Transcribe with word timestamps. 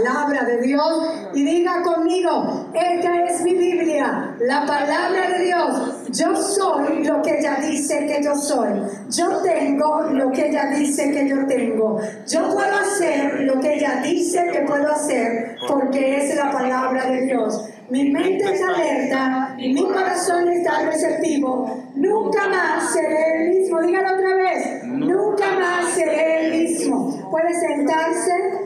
palabra 0.00 0.44
de 0.44 0.62
Dios 0.62 1.08
y 1.34 1.44
diga 1.44 1.82
conmigo, 1.82 2.70
esta 2.72 3.24
es 3.24 3.42
mi 3.42 3.54
Biblia, 3.54 4.34
la 4.40 4.64
palabra 4.64 5.30
de 5.30 5.44
Dios. 5.44 6.10
Yo 6.10 6.34
soy 6.36 7.04
lo 7.04 7.20
que 7.22 7.38
ella 7.38 7.58
dice 7.60 8.06
que 8.06 8.22
yo 8.22 8.34
soy. 8.34 8.70
Yo 9.10 9.42
tengo 9.42 10.02
lo 10.12 10.32
que 10.32 10.48
ella 10.48 10.70
dice 10.74 11.10
que 11.10 11.28
yo 11.28 11.46
tengo. 11.46 12.00
Yo 12.26 12.52
puedo 12.52 12.74
hacer 12.74 13.40
lo 13.40 13.60
que 13.60 13.74
ella 13.74 14.00
dice 14.02 14.48
que 14.52 14.60
puedo 14.60 14.90
hacer 14.90 15.56
porque 15.68 16.16
es 16.16 16.34
la 16.34 16.50
palabra 16.50 17.06
de 17.06 17.26
Dios. 17.26 17.68
Mi 17.90 18.08
mente 18.10 18.44
está 18.44 18.68
alerta, 18.68 19.54
mi 19.56 19.84
corazón 19.84 20.48
está 20.48 20.82
receptivo. 20.82 21.82
Nunca 21.94 22.48
más 22.48 22.92
seré 22.92 23.44
el 23.44 23.48
mismo. 23.50 23.80
Dígalo 23.82 24.14
otra 24.14 24.34
vez. 24.36 24.84
Nunca 24.84 25.50
más 25.58 25.92
seré 25.92 26.46
el 26.46 26.62
mismo. 26.62 27.30
Puede 27.30 27.52
sentarse. 27.52 28.59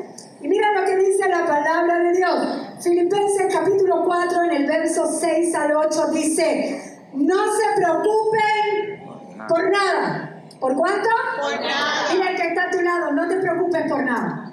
Y 0.45 0.49
mira 0.49 0.73
lo 0.79 0.85
que 0.85 0.95
dice 0.97 1.27
la 1.27 1.47
palabra 1.47 2.01
de 2.01 2.13
Dios. 2.19 2.39
Filipenses 2.83 3.51
capítulo 3.51 4.05
4 4.05 4.43
en 4.43 4.51
el 4.51 4.67
verso 4.67 5.07
6 5.07 5.55
al 5.55 5.75
8 5.75 6.09
dice, 6.13 7.01
no 7.15 7.51
se 7.51 7.81
preocupen 7.81 9.49
por 9.49 9.71
nada. 9.71 10.45
¿Por 10.61 10.77
cuánto? 10.77 11.09
Por 11.41 11.59
nada. 11.63 12.13
Mira 12.13 12.31
el 12.31 12.37
que 12.37 12.49
está 12.49 12.65
a 12.65 12.71
tu 12.71 12.83
lado, 12.83 13.13
no 13.13 13.27
te 13.27 13.37
preocupes 13.37 13.91
por 13.91 14.05
nada. 14.05 14.51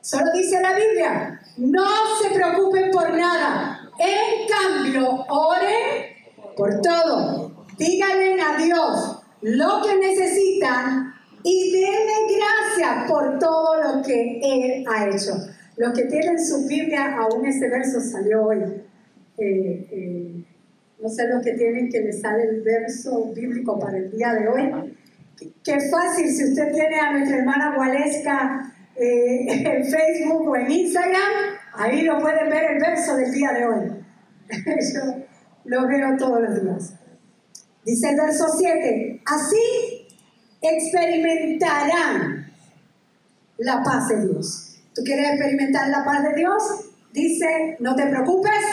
Solo 0.00 0.26
dice 0.32 0.62
la 0.62 0.74
Biblia, 0.74 1.40
no 1.56 2.16
se 2.22 2.30
preocupen 2.30 2.92
por 2.92 3.12
nada. 3.14 3.80
En 3.98 4.46
cambio, 4.46 5.26
oren 5.28 6.54
por 6.56 6.80
todo. 6.82 7.50
Díganle 7.76 8.40
a 8.40 8.56
Dios 8.58 9.24
lo 9.40 9.82
que 9.82 9.96
necesitan 9.96 11.15
y 11.48 11.70
denle 11.70 12.36
gracias 12.36 13.08
por 13.08 13.38
todo 13.38 13.80
lo 13.80 14.02
que 14.02 14.40
Él 14.42 14.84
ha 14.88 15.08
hecho. 15.08 15.32
Los 15.76 15.92
que 15.92 16.06
tienen 16.06 16.44
su 16.44 16.66
Biblia, 16.66 17.16
aún 17.16 17.46
ese 17.46 17.68
verso 17.68 18.00
salió 18.00 18.46
hoy. 18.46 18.58
Eh, 19.38 19.86
eh, 19.92 20.44
no 21.00 21.08
sé 21.08 21.28
los 21.28 21.44
que 21.44 21.52
tienen 21.52 21.88
que 21.88 22.00
les 22.00 22.20
sale 22.20 22.42
el 22.42 22.62
verso 22.62 23.32
bíblico 23.32 23.78
para 23.78 23.96
el 23.96 24.10
día 24.10 24.32
de 24.34 24.48
hoy. 24.48 24.96
Qué 25.62 25.78
fácil 25.88 26.28
si 26.28 26.46
usted 26.46 26.72
tiene 26.72 26.98
a 26.98 27.12
nuestra 27.12 27.38
hermana 27.38 27.76
Gualesca 27.76 28.74
eh, 28.96 29.46
en 29.48 29.84
Facebook 29.84 30.48
o 30.48 30.56
en 30.56 30.68
Instagram, 30.68 31.30
ahí 31.74 32.02
lo 32.02 32.18
pueden 32.18 32.50
ver 32.50 32.72
el 32.72 32.80
verso 32.80 33.14
del 33.14 33.30
día 33.30 33.52
de 33.52 33.66
hoy. 33.66 33.90
Yo 34.50 35.24
lo 35.64 35.86
veo 35.86 36.16
todos 36.16 36.40
los 36.40 36.60
días. 36.60 36.94
Dice 37.84 38.10
el 38.10 38.16
verso 38.16 38.46
7, 38.48 39.22
así 39.26 39.85
experimentarán 40.68 42.52
la 43.58 43.82
paz 43.82 44.08
de 44.08 44.26
Dios. 44.26 44.78
¿Tú 44.94 45.02
quieres 45.02 45.30
experimentar 45.30 45.88
la 45.88 46.04
paz 46.04 46.22
de 46.22 46.34
Dios? 46.34 46.62
Dice, 47.12 47.76
no 47.80 47.94
te 47.94 48.06
preocupes 48.06 48.64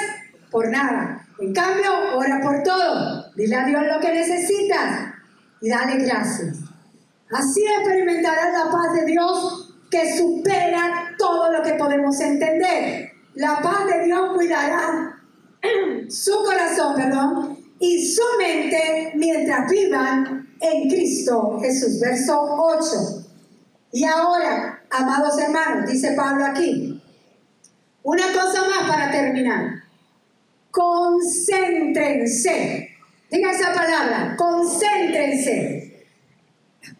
por 0.51 0.69
nada. 0.69 1.25
En 1.39 1.53
cambio, 1.53 1.91
ora 2.15 2.39
por 2.41 2.63
todo. 2.63 3.31
Dile 3.35 3.55
a 3.55 3.65
Dios 3.65 3.83
lo 3.85 3.99
que 3.99 4.13
necesitas 4.13 5.13
y 5.61 5.69
dale 5.69 5.97
gracias. 6.03 6.59
Así 7.31 7.63
experimentarás 7.65 8.53
la 8.53 8.71
paz 8.71 8.93
de 8.93 9.05
Dios 9.05 9.75
que 9.89 10.17
supera 10.17 11.15
todo 11.17 11.51
lo 11.51 11.63
que 11.63 11.73
podemos 11.73 12.19
entender. 12.19 13.11
La 13.35 13.59
paz 13.61 13.87
de 13.87 14.05
Dios 14.05 14.33
cuidará 14.35 15.17
su 16.09 16.43
corazón, 16.43 16.95
perdón, 16.95 17.62
y 17.83 18.01
su 18.01 18.23
mente 18.37 19.11
mientras 19.15 19.69
vivan 19.69 20.55
en 20.61 20.89
Cristo 20.89 21.59
Jesús. 21.59 21.99
Verso 21.99 22.41
8. 22.41 23.25
Y 23.91 24.05
ahora, 24.05 24.81
amados 24.89 25.37
hermanos, 25.37 25.91
dice 25.91 26.13
Pablo 26.13 26.45
aquí, 26.45 27.03
una 28.03 28.31
cosa 28.31 28.61
más 28.69 28.89
para 28.89 29.11
terminar. 29.11 29.83
Concéntrense. 30.71 32.89
Diga 33.29 33.51
esa 33.51 33.73
palabra, 33.73 34.33
concéntrense. 34.37 36.07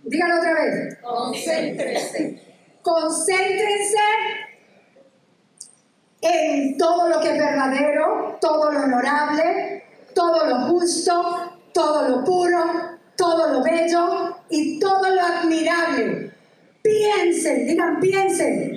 Dígalo 0.04 0.40
otra 0.40 0.54
vez. 0.54 0.98
Concéntrense. 1.02 2.42
Concéntrense 2.82 4.00
en 6.20 6.78
todo 6.78 7.08
lo 7.08 7.22
que 7.22 7.32
es 7.32 7.40
verdadero, 7.40 8.38
todo 8.42 8.70
lo 8.70 8.84
honorable, 8.84 9.84
todo 10.14 10.46
lo 10.46 10.68
justo, 10.68 11.60
todo 11.74 12.10
lo 12.10 12.24
puro, 12.24 13.00
todo 13.16 13.54
lo 13.54 13.64
bello 13.64 14.38
y 14.50 14.80
todo 14.80 15.10
lo 15.10 15.22
admirable. 15.22 16.32
Piensen, 16.82 17.68
digan 17.68 18.00
piensen. 18.00 18.72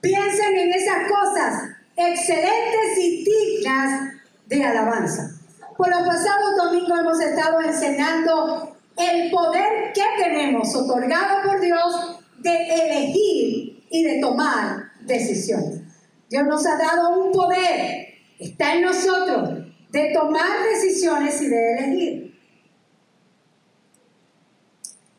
Piensen. 0.00 0.58
En 0.58 0.72
esas 0.72 1.08
cosas 1.08 1.70
excelentes 1.96 2.98
y 2.98 3.24
dignas 3.24 4.12
de 4.46 4.64
alabanza. 4.64 5.30
Por 5.76 5.90
los 5.90 6.02
pasados 6.06 6.56
domingos 6.56 7.00
hemos 7.00 7.20
estado 7.20 7.60
enseñando 7.60 8.76
el 8.96 9.30
poder 9.30 9.92
que 9.92 10.02
tenemos 10.22 10.74
otorgado 10.74 11.42
por 11.48 11.60
Dios 11.60 12.20
de 12.38 12.50
elegir 12.50 13.86
y 13.90 14.04
de 14.04 14.20
tomar 14.20 14.90
decisiones. 15.00 15.80
Dios 16.28 16.46
nos 16.46 16.66
ha 16.66 16.76
dado 16.76 17.24
un 17.24 17.32
poder, 17.32 18.08
está 18.38 18.74
en 18.74 18.82
nosotros, 18.82 19.67
de 19.90 20.12
tomar 20.12 20.64
decisiones 20.74 21.40
y 21.42 21.48
de 21.48 21.72
elegir. 21.72 22.38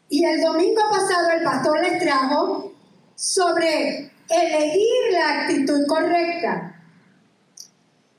Y 0.10 0.26
el 0.26 0.42
domingo 0.42 0.82
pasado 0.90 1.30
el 1.38 1.44
pastor 1.44 1.82
les 1.82 2.00
trajo 2.00 2.74
sobre 3.16 4.12
elegir 4.30 5.12
la 5.12 5.42
actitud 5.42 5.86
correcta. 5.88 6.76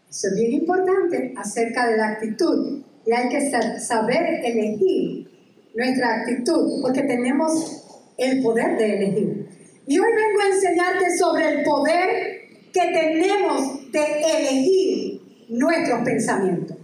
Eso 0.09 0.29
es 0.29 0.35
bien 0.35 0.53
importante 0.53 1.35
acerca 1.37 1.89
de 1.89 1.97
la 1.97 2.09
actitud. 2.11 2.83
Y 3.07 3.13
hay 3.13 3.29
que 3.29 3.51
saber 3.81 4.45
elegir 4.45 5.29
nuestra 5.75 6.21
actitud, 6.21 6.83
porque 6.83 7.03
tenemos 7.03 7.85
el 8.19 8.43
poder 8.43 8.77
de 8.77 8.97
elegir. 8.97 9.49
Y 9.87 9.99
hoy 9.99 10.09
vengo 10.15 10.41
a 10.41 10.47
enseñarte 10.47 11.17
sobre 11.17 11.49
el 11.49 11.65
poder 11.65 12.41
que 12.73 12.81
tenemos 12.93 13.91
de 13.91 14.23
elegir 14.23 15.10
nuestros 15.51 16.01
pensamientos. 16.03 16.77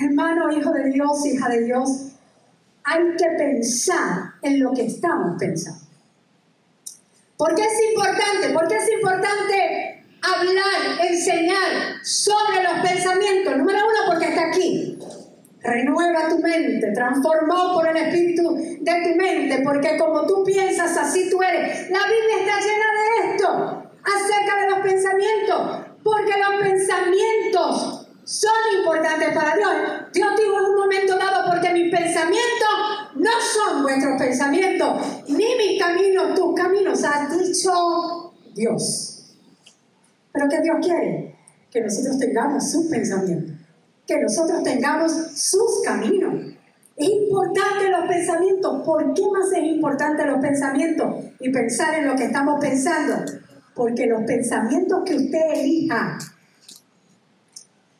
Hermano, 0.00 0.50
hijo 0.50 0.72
de 0.72 0.90
Dios, 0.90 1.26
hija 1.26 1.48
de 1.48 1.64
Dios, 1.64 2.12
hay 2.84 3.02
que 3.16 3.28
pensar 3.38 4.34
en 4.42 4.60
lo 4.60 4.72
que 4.72 4.86
estamos 4.86 5.36
pensando. 5.38 5.80
¿Por 7.36 7.54
qué 7.54 7.62
es 7.62 7.90
importante? 7.90 8.50
¿Por 8.52 8.68
qué 8.68 8.76
es 8.76 8.92
importante 8.92 10.04
hablar, 10.22 11.06
enseñar 11.08 12.04
sobre 12.04 12.62
los 12.62 12.88
pensamientos? 12.88 13.56
Número 13.56 13.78
uno, 13.78 13.98
porque 14.06 14.28
está 14.28 14.48
aquí. 14.48 14.98
Renueva 15.62 16.28
tu 16.28 16.38
mente, 16.40 16.92
transformó 16.92 17.74
por 17.74 17.88
el 17.88 17.96
espíritu 17.96 18.54
de 18.54 18.92
tu 19.02 19.16
mente, 19.16 19.62
porque 19.64 19.96
como 19.96 20.26
tú 20.26 20.44
piensas, 20.44 20.96
así 20.96 21.30
tú 21.30 21.42
eres. 21.42 21.90
La 21.90 22.00
Biblia 22.00 22.38
está 22.40 22.60
llena 22.60 22.86
de 22.92 23.30
esto, 23.30 23.90
acerca 24.04 24.60
de 24.60 24.70
los 24.70 24.78
pensamientos, 24.80 25.93
porque 26.04 26.32
los 26.38 26.60
pensamientos 26.60 28.06
son 28.24 28.52
importantes 28.78 29.34
para 29.34 29.56
Dios. 29.56 29.72
Dios 30.12 30.28
dijo 30.36 30.58
en 30.58 30.66
un 30.66 30.76
momento 30.76 31.16
dado, 31.16 31.50
porque 31.50 31.72
mis 31.72 31.90
pensamientos 31.90 32.68
no 33.16 33.30
son 33.40 33.82
vuestros 33.82 34.18
pensamientos, 34.18 35.24
ni 35.28 35.56
mis 35.56 35.80
caminos, 35.80 36.34
tus 36.34 36.54
caminos, 36.54 37.02
ha 37.04 37.28
dicho 37.28 38.32
Dios. 38.54 39.36
Pero 40.32 40.46
¿qué 40.48 40.60
Dios 40.60 40.76
quiere? 40.82 41.36
Que 41.70 41.80
nosotros 41.80 42.18
tengamos 42.18 42.70
sus 42.70 42.86
pensamientos, 42.86 43.56
que 44.06 44.20
nosotros 44.20 44.62
tengamos 44.62 45.12
sus 45.34 45.82
caminos. 45.84 46.34
Es 46.96 47.08
importante 47.08 47.90
los 47.90 48.06
pensamientos. 48.06 48.82
¿Por 48.84 49.14
qué 49.14 49.22
más 49.22 49.52
es 49.52 49.64
importante 49.64 50.24
los 50.26 50.40
pensamientos? 50.40 51.24
Y 51.40 51.50
pensar 51.50 51.94
en 51.94 52.06
lo 52.06 52.14
que 52.14 52.26
estamos 52.26 52.60
pensando. 52.60 53.16
Porque 53.74 54.06
los 54.06 54.22
pensamientos 54.22 55.02
que 55.04 55.16
usted 55.16 55.54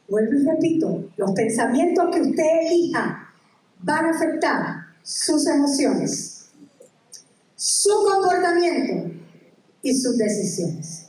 vuelvo 0.09 0.35
y 0.35 0.45
repito, 0.45 1.11
los 1.17 1.33
pensamientos 1.33 2.15
que 2.15 2.21
usted 2.21 2.45
elija 2.67 3.29
van 3.81 4.07
a 4.07 4.11
afectar 4.11 4.87
sus 5.03 5.47
emociones, 5.47 6.47
su 7.57 7.91
comportamiento 8.11 9.13
y 9.83 9.95
sus 9.95 10.17
decisiones. 10.17 11.07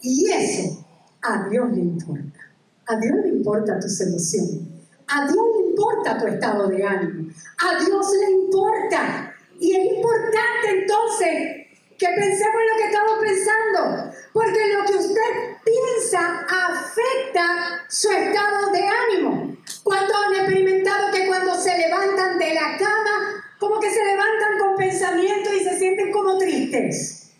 Y 0.00 0.30
eso 0.30 0.86
a 1.22 1.48
Dios 1.48 1.70
le 1.72 1.80
importa. 1.80 2.40
A 2.86 2.96
Dios 2.96 3.16
le 3.22 3.28
importa 3.30 3.78
tus 3.78 4.00
emociones. 4.00 4.60
A 5.08 5.26
Dios 5.26 5.44
le 5.56 5.70
importa 5.70 6.18
tu 6.18 6.26
estado 6.26 6.68
de 6.68 6.84
ánimo. 6.84 7.30
A 7.58 7.84
Dios 7.84 8.06
le 8.20 8.30
importa. 8.44 9.34
Y 9.58 9.74
es 9.74 9.96
importante 9.96 10.80
entonces 10.80 11.67
que 11.98 12.06
pensemos 12.06 12.60
lo 12.70 12.76
que 12.78 12.84
estamos 12.84 13.18
pensando, 13.18 14.12
porque 14.32 14.72
lo 14.72 14.84
que 14.86 14.94
usted 14.94 15.30
piensa 15.64 16.46
afecta 16.48 17.84
su 17.88 18.08
estado 18.10 18.70
de 18.70 18.82
ánimo. 18.86 19.56
¿Cuántos 19.82 20.16
han 20.16 20.34
experimentado 20.34 21.10
que 21.10 21.26
cuando 21.26 21.54
se 21.60 21.76
levantan 21.76 22.38
de 22.38 22.54
la 22.54 22.76
cama, 22.78 23.44
como 23.58 23.80
que 23.80 23.90
se 23.90 24.04
levantan 24.04 24.58
con 24.60 24.76
pensamientos 24.76 25.52
y 25.54 25.64
se 25.64 25.76
sienten 25.76 26.12
como 26.12 26.38
tristes? 26.38 27.32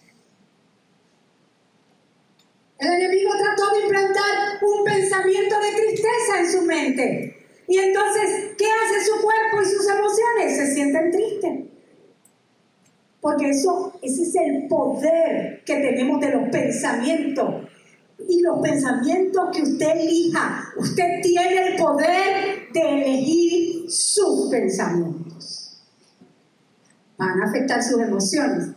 El 2.81 2.93
enemigo 2.93 3.33
trató 3.39 3.71
de 3.75 3.83
implantar 3.83 4.59
un 4.63 4.85
pensamiento 4.85 5.61
de 5.61 5.71
tristeza 5.73 6.41
en 6.41 6.53
su 6.53 6.63
mente. 6.63 7.47
Y 7.69 7.79
entonces, 7.79 8.55
¿qué 8.57 8.67
hace 8.67 9.05
su 9.05 9.21
cuerpo 9.21 9.63
y 9.63 9.67
sus 9.67 9.89
emociones? 9.89 10.57
Se 10.57 10.75
sienten 10.75 11.11
tristes. 11.13 11.78
Porque 13.29 13.51
eso, 13.51 13.93
ese 14.01 14.23
es 14.23 14.35
el 14.37 14.69
poder 14.69 15.63
que 15.67 15.75
tenemos 15.75 16.19
de 16.19 16.31
los 16.31 16.49
pensamientos. 16.49 17.69
Y 18.27 18.41
los 18.41 18.59
pensamientos 18.61 19.51
que 19.55 19.63
usted 19.65 19.97
elija, 19.97 20.65
usted 20.79 21.21
tiene 21.23 21.69
el 21.69 21.77
poder 21.77 22.73
de 22.73 22.81
elegir 22.81 23.91
sus 23.91 24.51
pensamientos. 24.51 25.85
Van 27.19 27.43
a 27.43 27.51
afectar 27.51 27.83
sus 27.83 28.01
emociones, 28.01 28.69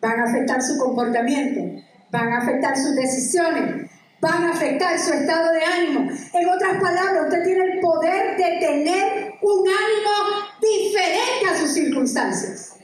van 0.00 0.20
a 0.20 0.24
afectar 0.24 0.62
su 0.62 0.78
comportamiento, 0.78 1.84
van 2.10 2.32
a 2.32 2.38
afectar 2.38 2.78
sus 2.78 2.96
decisiones, 2.96 3.90
van 4.22 4.44
a 4.44 4.52
afectar 4.52 4.98
su 4.98 5.12
estado 5.12 5.52
de 5.52 5.64
ánimo. 5.64 6.10
En 6.32 6.48
otras 6.48 6.80
palabras, 6.80 7.24
usted 7.24 7.44
tiene 7.44 7.74
el 7.74 7.80
poder 7.80 8.38
de 8.38 8.58
tener 8.58 9.34
un 9.42 9.68
ánimo 9.68 10.48
diferente 10.62 11.46
a 11.50 11.58
sus 11.58 11.74
circunstancias. 11.74 12.77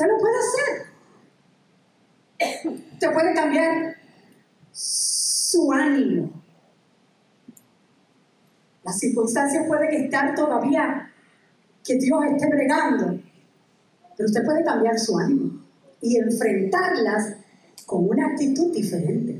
Usted 0.00 0.12
lo 0.12 0.18
puede 0.18 0.34
hacer. 0.38 0.86
Usted 2.94 3.12
puede 3.12 3.34
cambiar 3.34 3.96
su 4.72 5.70
ánimo. 5.70 6.42
Las 8.82 8.98
circunstancias 8.98 9.66
pueden 9.68 10.04
estar 10.04 10.34
todavía 10.34 11.12
que 11.84 11.96
Dios 11.96 12.18
esté 12.32 12.48
bregando, 12.48 13.20
pero 14.16 14.26
usted 14.26 14.42
puede 14.42 14.64
cambiar 14.64 14.98
su 14.98 15.18
ánimo 15.18 15.66
y 16.00 16.16
enfrentarlas 16.16 17.34
con 17.84 18.08
una 18.08 18.28
actitud 18.28 18.72
diferente. 18.72 19.39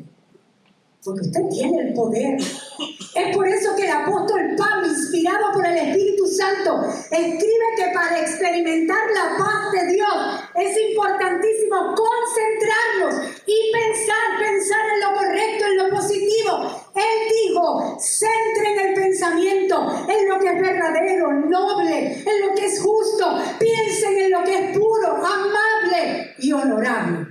Porque 1.11 1.27
usted 1.27 1.49
tiene 1.51 1.89
el 1.89 1.93
poder. 1.93 2.39
Es 2.39 3.35
por 3.35 3.49
eso 3.49 3.75
que 3.75 3.85
el 3.85 3.91
apóstol 3.91 4.55
Pablo, 4.57 4.87
inspirado 4.87 5.53
por 5.53 5.67
el 5.67 5.77
Espíritu 5.77 6.25
Santo, 6.29 6.87
escribe 7.11 7.67
que 7.77 7.91
para 7.93 8.21
experimentar 8.21 9.11
la 9.13 9.37
paz 9.37 9.73
de 9.73 9.93
Dios 9.93 10.15
es 10.55 10.79
importantísimo 10.91 11.95
concentrarnos 11.97 13.29
y 13.45 13.73
pensar, 13.73 14.39
pensar 14.39 14.81
en 14.95 15.01
lo 15.01 15.19
correcto, 15.19 15.65
en 15.67 15.77
lo 15.79 15.91
positivo. 15.91 16.93
Él 16.95 17.19
dijo, 17.43 17.99
centren 17.99 18.79
el 18.87 18.95
pensamiento 18.95 20.07
en 20.09 20.29
lo 20.29 20.39
que 20.39 20.47
es 20.47 20.61
verdadero, 20.61 21.33
noble, 21.33 22.23
en 22.25 22.47
lo 22.47 22.55
que 22.55 22.67
es 22.67 22.81
justo. 22.81 23.37
Piensen 23.59 24.17
en 24.17 24.31
lo 24.31 24.45
que 24.45 24.55
es 24.55 24.79
puro, 24.79 25.17
amable 25.17 26.35
y 26.39 26.53
honorable. 26.53 27.27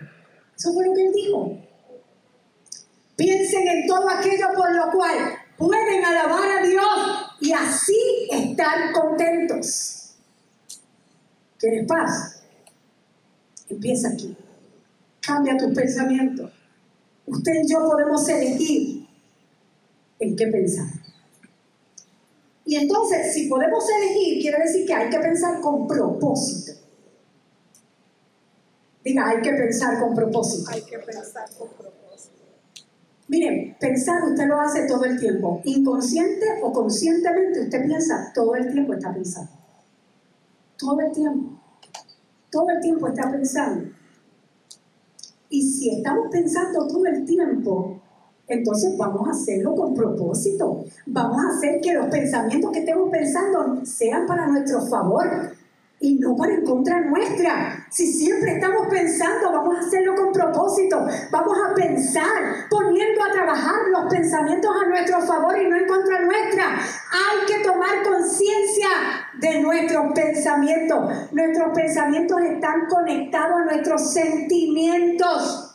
Eso 0.57 0.73
fue 0.73 0.85
lo 0.85 0.93
que 0.93 1.05
él 1.05 1.13
dijo. 1.13 1.68
Piensen 3.19 3.67
en 3.67 3.85
todo 3.85 4.09
aquello 4.09 4.47
por 4.55 4.73
lo 4.73 4.89
cual 4.93 5.17
pueden 5.57 6.05
alabar 6.05 6.59
a 6.59 6.65
Dios 6.65 6.85
y 7.41 7.51
así 7.51 8.29
estar 8.31 8.93
contentos. 8.93 10.15
¿Quieres 11.57 11.85
paz? 11.85 12.41
Empieza 13.67 14.07
aquí. 14.07 14.37
Cambia 15.19 15.57
tus 15.57 15.75
pensamientos. 15.75 16.49
Usted 17.25 17.51
y 17.61 17.69
yo 17.69 17.79
podemos 17.79 18.25
elegir 18.29 19.05
en 20.19 20.35
qué 20.37 20.47
pensar. 20.47 20.87
Y 22.63 22.77
entonces, 22.77 23.33
si 23.33 23.49
podemos 23.49 23.83
elegir, 23.97 24.41
quiere 24.41 24.63
decir 24.63 24.85
que 24.85 24.93
hay 24.93 25.09
que 25.09 25.19
pensar 25.19 25.59
con 25.59 25.85
propósito. 25.85 26.71
Diga, 29.03 29.27
hay 29.27 29.41
que 29.41 29.51
pensar 29.51 29.99
con 29.99 30.15
propósito. 30.15 30.71
Hay 30.71 30.83
que 30.83 30.99
pensar 30.99 31.49
con 31.57 31.67
propósito. 31.67 32.38
Miren, 33.29 33.77
pensar 33.79 34.23
usted 34.23 34.47
lo 34.47 34.59
hace 34.59 34.87
todo 34.87 35.05
el 35.05 35.19
tiempo. 35.19 35.61
Inconsciente 35.63 36.45
o 36.63 36.73
conscientemente 36.73 37.61
usted 37.61 37.85
piensa, 37.85 38.31
todo 38.33 38.55
el 38.55 38.71
tiempo 38.71 38.93
está 38.93 39.13
pensando. 39.13 39.51
Todo 40.77 40.99
el 40.99 41.11
tiempo. 41.11 41.59
Todo 42.49 42.69
el 42.71 42.81
tiempo 42.81 43.07
está 43.07 43.31
pensando. 43.31 43.91
Y 45.49 45.61
si 45.61 45.95
estamos 45.95 46.29
pensando 46.31 46.87
todo 46.87 47.05
el 47.05 47.23
tiempo, 47.23 48.01
entonces 48.47 48.97
vamos 48.97 49.27
a 49.27 49.31
hacerlo 49.31 49.75
con 49.75 49.93
propósito. 49.93 50.85
Vamos 51.05 51.37
a 51.37 51.55
hacer 51.55 51.81
que 51.81 51.93
los 51.93 52.07
pensamientos 52.07 52.71
que 52.71 52.79
estemos 52.79 53.11
pensando 53.11 53.85
sean 53.85 54.25
para 54.25 54.47
nuestro 54.47 54.81
favor 54.87 55.51
y 55.99 56.15
no 56.15 56.35
para 56.35 56.53
en 56.53 56.63
contra 56.63 57.01
nuestra. 57.01 57.85
Si 57.89 58.11
siempre 58.11 58.53
estamos 58.53 58.87
pensando, 58.87 59.51
vamos 59.51 59.77
a 59.77 59.79
hacerlo 59.81 60.15
con 60.15 60.31
propósito. 60.31 61.05
Vamos 61.31 61.57
a 61.57 61.73
pensar, 61.73 62.67
poniendo 62.69 63.23
a 63.23 63.31
trabajar 63.31 63.75
los 63.91 64.11
pensamientos 64.11 64.71
a 64.81 64.87
nuestro 64.87 65.21
favor 65.21 65.57
y 65.61 65.67
no 65.67 65.75
en 65.75 65.87
contra 65.87 66.21
nuestra. 66.21 66.75
Hay 66.75 67.45
que 67.47 67.63
tomar 67.63 68.03
conciencia 68.03 68.89
de 69.39 69.61
nuestros 69.61 70.13
pensamientos. 70.13 71.31
Nuestros 71.31 71.73
pensamientos 71.73 72.41
están 72.41 72.85
conectados 72.87 73.61
a 73.61 73.65
nuestros 73.65 74.13
sentimientos 74.13 75.65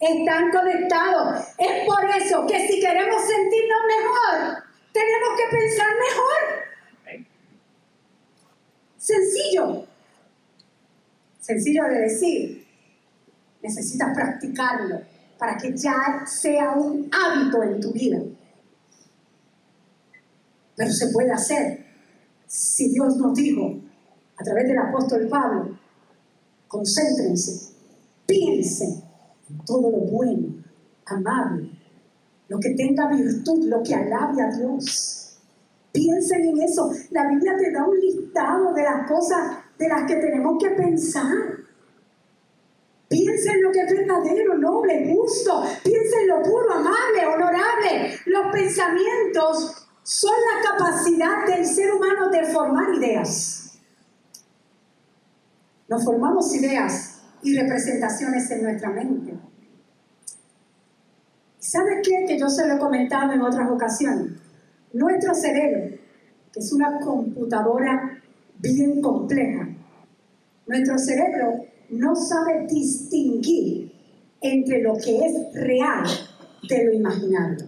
están 0.00 0.50
conectados. 0.50 1.44
Es 1.58 1.84
por 1.86 2.04
eso 2.04 2.46
que 2.46 2.68
si 2.68 2.80
queremos 2.80 3.20
sentirnos 3.22 3.80
mejor, 3.88 4.64
tenemos 4.92 5.28
que 5.36 5.56
pensar 5.56 5.88
mejor. 5.88 6.57
Sencillo. 11.40 11.84
De 11.84 12.00
decir. 12.00 12.66
Necesitas 13.62 14.14
practicarlo 14.14 15.00
para 15.38 15.56
que 15.56 15.76
ya 15.76 16.24
sea 16.26 16.72
un 16.72 17.10
hábito 17.12 17.62
en 17.62 17.80
tu 17.80 17.92
vida. 17.92 18.18
Pero 20.76 20.92
se 20.92 21.08
puede 21.08 21.32
hacer. 21.32 21.86
Si 22.46 22.88
Dios 22.90 23.16
nos 23.16 23.34
dijo 23.34 23.74
a 24.36 24.44
través 24.44 24.68
del 24.68 24.78
apóstol 24.78 25.28
Pablo, 25.28 25.78
concéntrense, 26.66 27.74
piensen 28.26 29.02
todo 29.66 29.90
lo 29.90 29.98
bueno, 29.98 30.62
amable, 31.06 31.70
lo 32.48 32.58
que 32.58 32.70
tenga 32.70 33.08
virtud, 33.08 33.66
lo 33.66 33.82
que 33.82 33.94
alabe 33.94 34.42
a 34.42 34.56
Dios. 34.56 35.27
Piensen 35.98 36.44
en 36.44 36.60
eso. 36.60 36.90
La 37.10 37.26
Biblia 37.28 37.56
te 37.56 37.72
da 37.72 37.84
un 37.84 37.98
listado 37.98 38.72
de 38.72 38.82
las 38.84 39.08
cosas 39.08 39.58
de 39.76 39.88
las 39.88 40.06
que 40.06 40.14
tenemos 40.14 40.56
que 40.62 40.70
pensar. 40.70 41.36
Piensa 43.08 43.52
en 43.52 43.62
lo 43.62 43.72
que 43.72 43.80
es 43.80 43.92
verdadero, 43.92 44.58
noble, 44.58 45.12
justo. 45.12 45.64
Piensa 45.82 46.20
en 46.20 46.28
lo 46.28 46.42
puro, 46.42 46.72
amable, 46.72 47.26
honorable. 47.26 48.16
Los 48.26 48.52
pensamientos 48.52 49.88
son 50.04 50.34
la 50.54 50.70
capacidad 50.70 51.46
del 51.46 51.66
ser 51.66 51.92
humano 51.92 52.30
de 52.30 52.44
formar 52.44 52.94
ideas. 52.94 53.80
Nos 55.88 56.04
formamos 56.04 56.54
ideas 56.54 57.22
y 57.42 57.58
representaciones 57.58 58.48
en 58.52 58.62
nuestra 58.62 58.90
mente. 58.90 59.34
¿Sabe 61.58 62.02
qué? 62.04 62.24
Que 62.28 62.38
yo 62.38 62.48
se 62.48 62.68
lo 62.68 62.74
he 62.74 62.78
comentado 62.78 63.32
en 63.32 63.42
otras 63.42 63.68
ocasiones. 63.68 64.47
Nuestro 64.92 65.34
cerebro, 65.34 65.96
que 66.52 66.60
es 66.60 66.72
una 66.72 67.00
computadora 67.00 68.22
bien 68.58 69.00
compleja, 69.00 69.68
nuestro 70.66 70.98
cerebro 70.98 71.64
no 71.90 72.14
sabe 72.14 72.66
distinguir 72.66 73.92
entre 74.40 74.82
lo 74.82 74.94
que 74.94 75.18
es 75.18 75.54
real 75.54 76.04
de 76.68 76.84
lo 76.84 76.92
imaginario. 76.92 77.66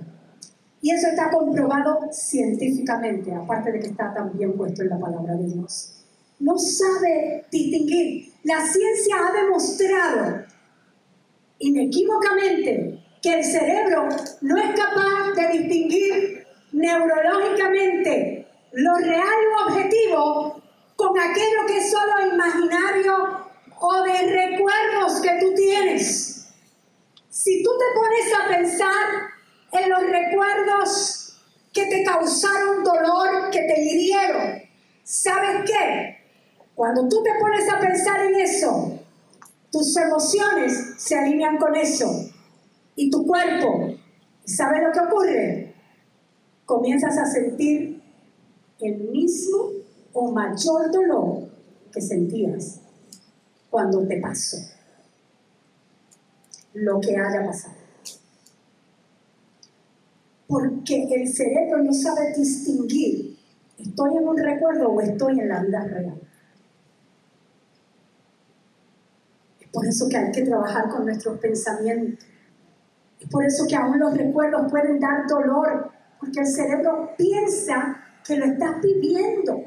Y 0.82 0.92
eso 0.92 1.08
está 1.08 1.30
comprobado 1.30 2.08
científicamente, 2.10 3.34
aparte 3.34 3.72
de 3.72 3.80
que 3.80 3.88
está 3.88 4.14
también 4.14 4.54
puesto 4.54 4.82
en 4.82 4.88
la 4.88 4.98
palabra 4.98 5.34
de 5.34 5.46
Dios 5.46 6.00
no 6.40 6.58
sabe 6.58 7.44
distinguir. 7.52 8.32
La 8.42 8.66
ciencia 8.66 9.16
ha 9.18 9.42
demostrado 9.44 10.44
inequívocamente 11.58 12.98
que 13.22 13.34
el 13.34 13.44
cerebro 13.44 14.08
no 14.40 14.56
es 14.56 14.70
capaz 14.70 15.34
de 15.36 15.58
distinguir 15.58 16.39
neurológicamente 16.72 18.46
lo 18.72 18.94
real 18.96 19.38
o 19.56 19.68
objetivo 19.68 20.62
con 20.96 21.18
aquello 21.18 21.66
que 21.66 21.78
es 21.78 21.90
solo 21.90 22.32
imaginario 22.32 23.46
o 23.80 24.02
de 24.02 24.22
recuerdos 24.22 25.20
que 25.22 25.38
tú 25.40 25.54
tienes. 25.54 26.48
Si 27.30 27.62
tú 27.62 27.70
te 27.78 27.84
pones 27.94 28.32
a 28.34 28.48
pensar 28.48 29.30
en 29.72 29.90
los 29.90 30.02
recuerdos 30.02 31.40
que 31.72 31.86
te 31.86 32.04
causaron 32.04 32.84
dolor, 32.84 33.50
que 33.50 33.60
te 33.60 33.80
hirieron, 33.80 34.62
¿sabes 35.04 35.64
qué? 35.64 36.18
Cuando 36.74 37.08
tú 37.08 37.22
te 37.22 37.30
pones 37.40 37.68
a 37.70 37.78
pensar 37.78 38.20
en 38.26 38.40
eso, 38.40 38.98
tus 39.70 39.96
emociones 39.96 40.94
se 40.98 41.16
alinean 41.16 41.56
con 41.56 41.74
eso. 41.76 42.30
Y 42.96 43.10
tu 43.10 43.26
cuerpo, 43.26 43.94
¿sabes 44.44 44.82
lo 44.82 44.92
que 44.92 45.00
ocurre? 45.00 45.74
Comienzas 46.70 47.18
a 47.18 47.26
sentir 47.26 48.00
el 48.78 49.10
mismo 49.10 49.70
o 50.12 50.30
mayor 50.30 50.92
dolor 50.92 51.48
que 51.92 52.00
sentías 52.00 52.80
cuando 53.68 54.06
te 54.06 54.20
pasó 54.20 54.56
lo 56.74 57.00
que 57.00 57.16
haya 57.16 57.44
pasado. 57.44 57.74
Porque 60.46 61.08
el 61.12 61.26
cerebro 61.26 61.82
no 61.82 61.92
sabe 61.92 62.32
distinguir 62.36 63.40
¿Estoy 63.80 64.16
en 64.16 64.28
un 64.28 64.36
recuerdo 64.36 64.90
o 64.90 65.00
estoy 65.00 65.40
en 65.40 65.48
la 65.48 65.62
vida 65.62 65.82
real? 65.82 66.20
Es 69.58 69.68
por 69.72 69.86
eso 69.86 70.08
que 70.08 70.16
hay 70.18 70.30
que 70.30 70.42
trabajar 70.42 70.88
con 70.90 71.06
nuestros 71.06 71.38
pensamientos. 71.40 72.24
Es 73.18 73.28
por 73.28 73.44
eso 73.44 73.66
que 73.66 73.76
aún 73.76 73.98
los 73.98 74.16
recuerdos 74.16 74.70
pueden 74.70 75.00
dar 75.00 75.26
dolor, 75.26 75.90
porque 76.20 76.40
el 76.40 76.46
cerebro 76.46 77.10
piensa 77.16 78.04
que 78.24 78.36
lo 78.36 78.44
estás 78.44 78.80
viviendo. 78.82 79.64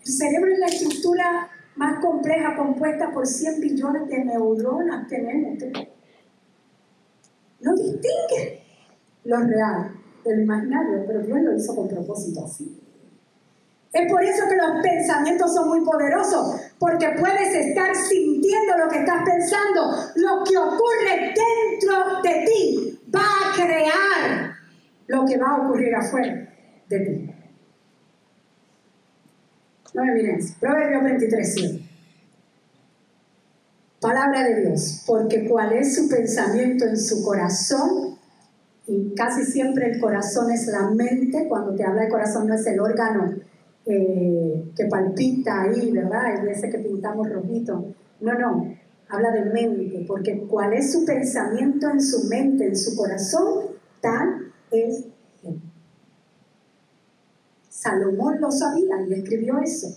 El 0.00 0.12
cerebro 0.12 0.52
es 0.52 0.58
la 0.58 0.66
estructura 0.66 1.50
más 1.76 2.00
compleja, 2.00 2.56
compuesta 2.56 3.10
por 3.12 3.26
100 3.26 3.60
billones 3.60 4.08
de 4.08 4.24
neuronas 4.24 5.06
tenemos. 5.08 5.62
No 7.60 7.74
distingue 7.74 8.62
lo 9.24 9.38
real 9.38 9.92
del 10.24 10.42
imaginario, 10.42 11.04
pero 11.06 11.22
Dios 11.22 11.38
lo 11.40 11.56
hizo 11.56 11.74
con 11.74 11.88
propósito 11.88 12.44
así. 12.44 12.83
Es 13.94 14.10
por 14.10 14.24
eso 14.24 14.48
que 14.48 14.56
los 14.56 14.82
pensamientos 14.82 15.54
son 15.54 15.68
muy 15.68 15.84
poderosos, 15.84 16.60
porque 16.80 17.10
puedes 17.16 17.54
estar 17.54 17.94
sintiendo 17.94 18.76
lo 18.76 18.88
que 18.88 18.98
estás 18.98 19.22
pensando. 19.24 19.82
Lo 20.16 20.42
que 20.42 20.58
ocurre 20.58 21.32
dentro 21.32 22.20
de 22.20 22.44
ti 22.44 23.00
va 23.14 23.20
a 23.20 23.54
crear 23.54 24.54
lo 25.06 25.24
que 25.24 25.38
va 25.38 25.46
a 25.46 25.62
ocurrir 25.62 25.94
afuera 25.94 26.52
de 26.88 27.00
ti. 27.00 27.30
No 29.94 30.04
me 30.04 30.12
miren, 30.12 30.40
Proverbio 30.58 31.00
23, 31.00 31.54
7. 31.54 31.80
Palabra 34.00 34.42
de 34.42 34.62
Dios, 34.62 35.04
porque 35.06 35.48
cuál 35.48 35.72
es 35.72 35.94
su 35.94 36.08
pensamiento 36.08 36.84
en 36.84 36.98
su 36.98 37.24
corazón, 37.24 38.18
y 38.88 39.14
casi 39.14 39.44
siempre 39.44 39.92
el 39.92 40.00
corazón 40.00 40.50
es 40.50 40.66
la 40.66 40.90
mente, 40.90 41.46
cuando 41.48 41.76
te 41.76 41.84
habla 41.84 42.02
de 42.02 42.08
corazón 42.08 42.48
no 42.48 42.54
es 42.54 42.66
el 42.66 42.80
órgano 42.80 43.53
eh, 43.86 44.72
que 44.76 44.86
palpita 44.86 45.62
ahí, 45.62 45.90
¿verdad? 45.90 46.44
Y 46.44 46.50
ese 46.50 46.70
que 46.70 46.78
pintamos 46.78 47.28
rojito. 47.28 47.94
No, 48.20 48.38
no, 48.38 48.74
habla 49.08 49.30
de 49.30 49.44
mente, 49.46 50.04
porque 50.06 50.46
cuál 50.48 50.72
es 50.72 50.92
su 50.92 51.04
pensamiento 51.04 51.90
en 51.90 52.00
su 52.00 52.24
mente, 52.28 52.66
en 52.66 52.76
su 52.76 52.96
corazón, 52.96 53.66
tal 54.00 54.52
es 54.70 55.04
él. 55.42 55.60
Salomón 57.68 58.40
lo 58.40 58.50
sabía 58.50 59.02
y 59.08 59.14
escribió 59.14 59.58
eso. 59.58 59.88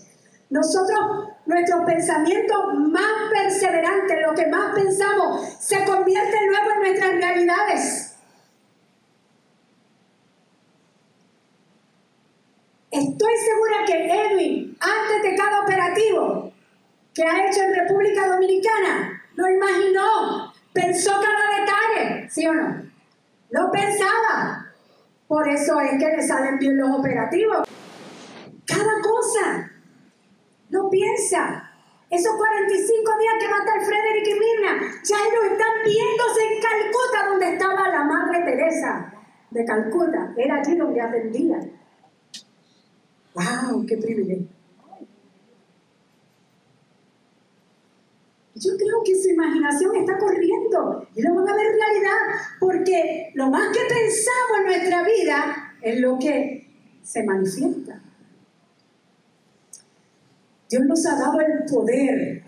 Nosotros, 0.50 0.98
nuestros 1.46 1.84
pensamientos 1.84 2.58
más 2.90 3.30
perseverantes, 3.32 4.16
lo 4.26 4.34
que 4.34 4.46
más 4.46 4.74
pensamos, 4.74 5.46
se 5.58 5.84
convierte 5.84 6.36
luego 6.46 6.72
en 6.74 6.80
nuestras 6.80 7.14
realidades. 7.14 8.07
Estoy 12.98 13.36
segura 13.36 13.84
que 13.86 14.06
Edwin, 14.06 14.76
antes 14.80 15.22
de 15.22 15.36
cada 15.36 15.60
operativo 15.60 16.52
que 17.14 17.22
ha 17.22 17.46
hecho 17.46 17.62
en 17.62 17.76
República 17.76 18.26
Dominicana, 18.26 19.22
lo 19.36 19.48
imaginó, 19.48 20.52
pensó 20.72 21.12
cada 21.12 21.60
detalle, 21.60 22.28
¿sí 22.28 22.44
o 22.48 22.54
no? 22.54 22.82
Lo 23.50 23.70
pensaba. 23.70 24.66
Por 25.28 25.48
eso 25.48 25.80
es 25.80 25.92
que 25.92 26.16
le 26.16 26.26
salen 26.26 26.58
bien 26.58 26.76
los 26.76 26.98
operativos. 26.98 27.68
Cada 28.66 29.00
cosa 29.00 29.70
lo 30.70 30.90
piensa. 30.90 31.70
Esos 32.10 32.34
45 32.36 33.18
días 33.20 33.34
que 33.38 33.48
va 33.48 33.58
a 33.58 33.60
estar 33.60 33.80
Frederick 33.80 34.26
y 34.26 34.40
Mirna, 34.40 34.92
ya 35.04 35.16
ellos 35.18 35.52
están 35.52 35.74
viéndose 35.84 36.40
en 36.50 36.60
Calcuta, 36.60 37.28
donde 37.28 37.52
estaba 37.52 37.88
la 37.90 38.02
Madre 38.02 38.42
Teresa 38.42 39.14
de 39.50 39.64
Calcuta. 39.64 40.32
Era 40.36 40.56
allí 40.56 40.76
donde 40.76 41.00
atendía. 41.00 41.60
¡Wow! 43.34 43.86
¡Qué 43.86 43.96
privilegio! 43.96 44.48
Yo 48.54 48.72
creo 48.76 49.02
que 49.04 49.14
su 49.14 49.28
imaginación 49.28 49.94
está 49.96 50.18
corriendo 50.18 51.06
y 51.14 51.22
lo 51.22 51.34
van 51.34 51.48
a 51.48 51.54
ver 51.54 51.66
realidad, 51.66 52.42
porque 52.58 53.30
lo 53.34 53.50
más 53.50 53.68
que 53.68 53.80
pensamos 53.82 54.58
en 54.58 54.64
nuestra 54.64 55.04
vida 55.04 55.74
es 55.80 56.00
lo 56.00 56.18
que 56.18 56.66
se 57.02 57.22
manifiesta. 57.22 58.00
Dios 60.68 60.82
nos 60.86 61.06
ha 61.06 61.18
dado 61.18 61.40
el 61.40 61.64
poder 61.70 62.42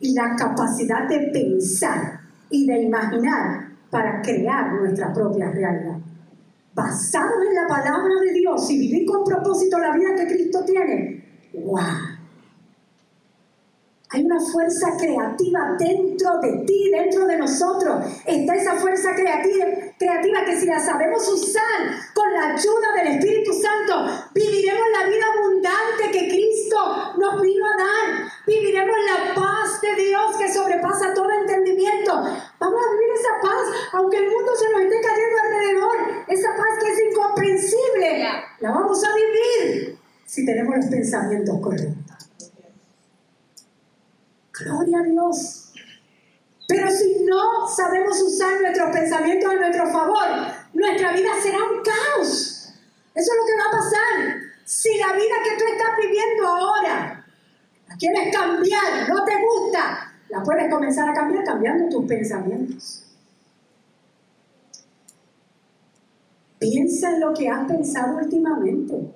y 0.00 0.14
la 0.14 0.36
capacidad 0.36 1.08
de 1.08 1.30
pensar 1.32 2.20
y 2.50 2.66
de 2.66 2.82
imaginar 2.82 3.72
para 3.90 4.20
crear 4.20 4.74
nuestra 4.74 5.12
propia 5.14 5.50
realidad 5.50 5.98
basados 6.78 7.44
en 7.48 7.54
la 7.56 7.66
palabra 7.66 8.20
de 8.22 8.32
Dios 8.32 8.70
y 8.70 8.78
vivir 8.78 9.04
con 9.04 9.24
propósito 9.24 9.78
la 9.80 9.92
vida 9.92 10.14
que 10.14 10.26
Cristo 10.26 10.64
tiene, 10.64 11.24
¡wow! 11.54 12.18
Hay 14.10 14.24
una 14.24 14.40
fuerza 14.40 14.96
creativa 14.96 15.76
dentro 15.78 16.38
de 16.40 16.64
ti, 16.64 16.90
dentro 16.90 17.26
de 17.26 17.36
nosotros. 17.36 18.06
Está 18.24 18.54
esa 18.54 18.76
fuerza 18.76 19.14
creativa, 19.14 19.66
creativa 19.98 20.44
que 20.46 20.58
si 20.58 20.66
la 20.66 20.80
sabemos 20.80 21.28
usar 21.28 21.90
con 22.14 22.32
la 22.32 22.54
ayuda 22.54 22.94
del 22.96 23.18
Espíritu 23.18 23.52
Santo, 23.52 24.30
viviremos 24.34 24.86
la 24.98 25.08
vida 25.08 25.24
abundante 25.36 26.10
que 26.10 26.28
Cristo 26.28 26.78
nos 27.18 27.42
vino 27.42 27.66
a 27.66 27.76
dar. 27.76 28.32
Viviremos 28.48 28.96
la 29.04 29.34
paz 29.34 29.78
de 29.82 29.94
Dios 29.94 30.36
que 30.38 30.50
sobrepasa 30.50 31.12
todo 31.12 31.30
entendimiento. 31.30 32.12
Vamos 32.58 32.80
a 32.82 32.92
vivir 32.92 33.10
esa 33.14 33.40
paz, 33.42 33.90
aunque 33.92 34.16
el 34.16 34.30
mundo 34.30 34.52
se 34.56 34.72
nos 34.72 34.80
esté 34.80 35.00
cayendo 35.02 35.36
alrededor. 35.42 36.24
Esa 36.28 36.56
paz 36.56 36.78
que 36.80 36.90
es 36.90 37.10
incomprensible, 37.10 38.24
la 38.60 38.70
vamos 38.70 39.04
a 39.04 39.14
vivir 39.14 39.98
si 40.24 40.46
tenemos 40.46 40.76
los 40.76 40.86
pensamientos 40.86 41.60
correctos. 41.60 42.30
Gloria 44.58 45.00
a 45.00 45.02
Dios. 45.02 45.72
Pero 46.68 46.90
si 46.90 47.24
no 47.24 47.68
sabemos 47.68 48.18
usar 48.22 48.62
nuestros 48.62 48.90
pensamientos 48.90 49.50
a 49.50 49.56
nuestro 49.56 49.86
favor, 49.88 50.26
nuestra 50.72 51.12
vida 51.12 51.32
será 51.42 51.58
un 51.58 51.82
caos. 51.82 52.72
Eso 53.14 53.32
es 53.32 53.38
lo 53.38 53.46
que 53.46 53.56
va 53.56 53.68
a 53.68 53.78
pasar. 53.78 54.40
Si 54.64 54.96
la 54.96 55.12
vida 55.12 55.34
que 55.44 55.58
tú 55.58 55.64
estás 55.70 55.96
viviendo 56.00 56.46
ahora 56.46 57.18
quieres 57.98 58.34
cambiar, 58.34 59.08
no 59.08 59.24
te 59.24 59.32
gusta, 59.42 60.12
la 60.28 60.42
puedes 60.42 60.70
comenzar 60.72 61.08
a 61.08 61.14
cambiar 61.14 61.44
cambiando 61.44 61.88
tus 61.88 62.06
pensamientos. 62.06 63.04
Piensa 66.58 67.12
en 67.12 67.20
lo 67.20 67.32
que 67.34 67.48
has 67.48 67.66
pensado 67.68 68.18
últimamente. 68.18 69.12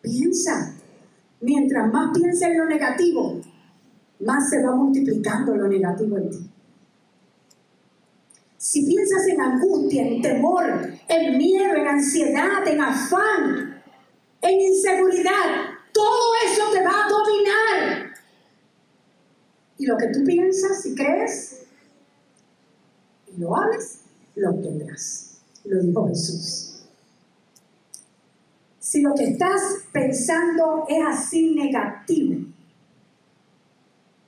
Piensa. 0.00 0.74
Mientras 1.40 1.92
más 1.92 2.16
piensa 2.16 2.46
en 2.48 2.58
lo 2.58 2.66
negativo, 2.66 3.40
más 4.20 4.48
se 4.48 4.64
va 4.64 4.74
multiplicando 4.74 5.56
lo 5.56 5.68
negativo 5.68 6.16
en 6.16 6.30
ti. 6.30 6.50
Si 8.56 8.86
piensas 8.86 9.26
en 9.26 9.40
angustia, 9.40 10.06
en 10.06 10.22
temor, 10.22 10.64
en 11.08 11.36
miedo, 11.36 11.74
en 11.74 11.88
ansiedad, 11.88 12.66
en 12.66 12.80
afán, 12.80 13.82
en 14.40 14.60
inseguridad, 14.60 15.71
todo 15.92 16.32
eso 16.44 16.62
te 16.72 16.82
va 16.82 17.04
a 17.04 17.08
dominar. 17.08 18.14
Y 19.78 19.86
lo 19.86 19.96
que 19.96 20.08
tú 20.08 20.24
piensas 20.24 20.84
y 20.86 20.94
crees 20.94 21.62
y 23.26 23.40
lo 23.40 23.56
hables, 23.56 24.00
lo 24.36 24.50
obtendrás. 24.50 25.38
Lo 25.64 25.82
dijo 25.82 26.08
Jesús. 26.08 26.84
Si 28.78 29.00
lo 29.00 29.14
que 29.14 29.24
estás 29.24 29.60
pensando 29.92 30.86
es 30.88 30.98
así 31.06 31.54
negativo, 31.54 32.48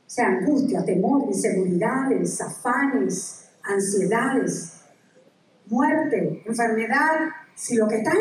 o 0.06 0.10
sea, 0.10 0.28
angustia, 0.28 0.84
temor, 0.84 1.24
inseguridades, 1.26 2.40
afanes, 2.40 3.48
ansiedades, 3.62 4.74
muerte, 5.66 6.42
enfermedad, 6.46 7.30
si 7.54 7.76
lo 7.76 7.88
que 7.88 7.96
estás 7.96 8.14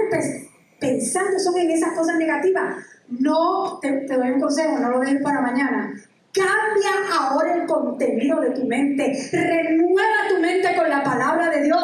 pensando 0.84 1.40
son 1.40 1.58
en 1.58 1.72
esas 1.72 1.94
cosas 1.94 2.18
negativas, 2.18 2.76
no, 3.08 3.80
te, 3.82 4.06
doy 4.06 4.32
un 4.32 4.42
consejo, 4.42 4.78
no 4.80 4.92
lo 4.92 5.00
dejes 5.00 5.22
para 5.22 5.40
mañana. 5.40 5.94
Cambia 6.34 6.92
ahora 7.20 7.54
el 7.54 7.68
contenido 7.68 8.42
de 8.42 8.50
tu 8.52 8.66
mente, 8.66 9.30
renueva 9.32 10.28
tu 10.28 10.40
mente 10.40 10.76
con 10.76 10.90
la 10.90 11.04
palabra 11.04 11.50
de 11.50 11.64
Dios, 11.64 11.84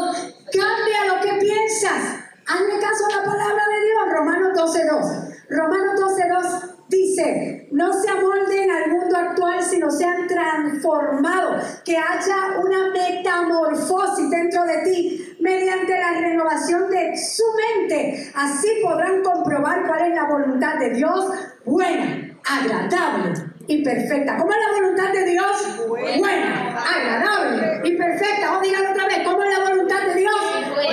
cambia 0.52 1.14
lo 1.14 1.22
que 1.22 1.40
piensas. 1.40 2.20
Hazme 2.48 2.80
caso 2.82 3.06
a 3.06 3.20
la 3.20 3.26
palabra 3.26 3.64
de 3.68 3.86
Dios, 3.86 4.12
Romanos 4.12 4.58
12.2. 4.58 5.36
Romanos 5.50 6.02
12.2 6.02 6.79
dice, 6.90 7.68
no 7.72 7.94
se 7.94 8.10
amolden 8.10 8.72
al 8.72 8.92
mundo 8.92 9.16
actual, 9.16 9.64
sino 9.64 9.90
sean 9.92 10.28
transformados, 10.28 11.82
que 11.86 11.96
haya 11.96 12.60
una 12.60 12.92
metamorfosis 12.92 14.30
dentro 14.30 14.66
de 14.66 14.78
ti 14.80 15.38
mediante 15.40 15.98
la 15.98 16.20
renovación 16.20 16.90
de 16.90 17.16
su 17.16 17.44
mente. 17.56 18.32
Así 18.34 18.68
podrán 18.84 19.22
comprobar 19.22 19.86
cuál 19.88 20.10
es 20.10 20.16
la 20.16 20.26
voluntad 20.26 20.80
de 20.80 20.90
Dios, 20.90 21.30
buena, 21.64 22.36
agradable 22.44 23.34
y 23.68 23.84
perfecta. 23.84 24.38
¿Cómo 24.38 24.52
es 24.52 24.58
la 24.68 24.82
voluntad 24.82 25.14
de 25.14 25.26
Dios? 25.26 25.88
Buena, 25.88 26.76
agradable 26.76 27.82
y 27.84 27.96
perfecta. 27.96 28.58
O 28.58 28.62
díganlo 28.62 28.92
otra 28.92 29.06
vez, 29.06 29.20
¿cómo 29.24 29.44
es 29.44 29.58
la 29.58 29.70
voluntad 29.70 30.08
de 30.08 30.16
Dios? 30.16 30.36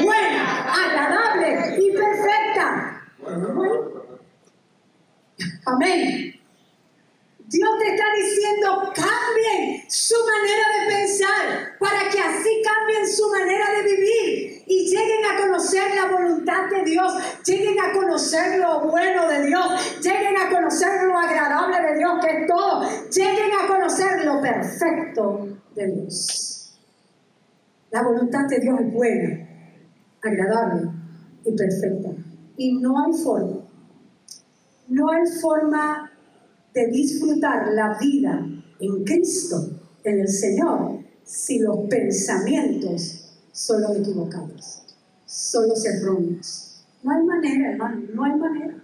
Buena, 0.02 0.74
agradable 0.74 1.76
Amén. 5.66 6.32
Dios 7.48 7.70
te 7.78 7.94
está 7.94 8.04
diciendo, 8.14 8.92
cambien 8.94 9.82
su 9.88 10.14
manera 10.24 10.64
de 10.78 10.96
pensar 10.96 11.78
para 11.78 12.08
que 12.10 12.20
así 12.20 12.62
cambien 12.64 13.06
su 13.06 13.28
manera 13.30 13.66
de 13.76 13.82
vivir 13.82 14.62
y 14.66 14.88
lleguen 14.88 15.24
a 15.24 15.40
conocer 15.40 15.94
la 15.94 16.10
voluntad 16.10 16.68
de 16.70 16.84
Dios, 16.84 17.12
lleguen 17.44 17.78
a 17.80 17.92
conocer 17.92 18.58
lo 18.58 18.80
bueno 18.88 19.28
de 19.28 19.46
Dios, 19.46 20.00
lleguen 20.02 20.36
a 20.36 20.50
conocer 20.50 21.02
lo 21.04 21.18
agradable 21.18 21.80
de 21.82 21.98
Dios 21.98 22.24
que 22.24 22.30
es 22.30 22.46
todo, 22.46 22.82
lleguen 23.10 23.50
a 23.60 23.66
conocer 23.66 24.24
lo 24.24 24.40
perfecto 24.40 25.48
de 25.74 25.86
Dios. 25.86 26.78
La 27.90 28.02
voluntad 28.02 28.46
de 28.48 28.58
Dios 28.60 28.80
es 28.80 28.92
buena, 28.92 29.48
agradable 30.22 30.90
y 31.44 31.52
perfecta. 31.56 32.10
Y 32.56 32.72
no 32.78 33.04
hay 33.04 33.12
forma 33.12 33.65
no 34.88 35.10
hay 35.10 35.26
forma 35.40 36.10
de 36.72 36.86
disfrutar 36.88 37.72
la 37.72 37.96
vida 37.98 38.46
en 38.80 39.04
Cristo, 39.04 39.70
en 40.04 40.20
el 40.20 40.28
Señor, 40.28 41.00
si 41.24 41.58
los 41.58 41.88
pensamientos 41.88 43.40
son 43.50 43.82
los 43.82 43.96
equivocados, 43.96 44.84
son 45.24 45.68
los 45.68 45.84
erróneos. 45.84 46.84
No 47.02 47.12
hay 47.12 47.22
manera, 47.24 47.72
hermano, 47.72 48.02
no 48.12 48.24
hay 48.24 48.36
manera. 48.36 48.74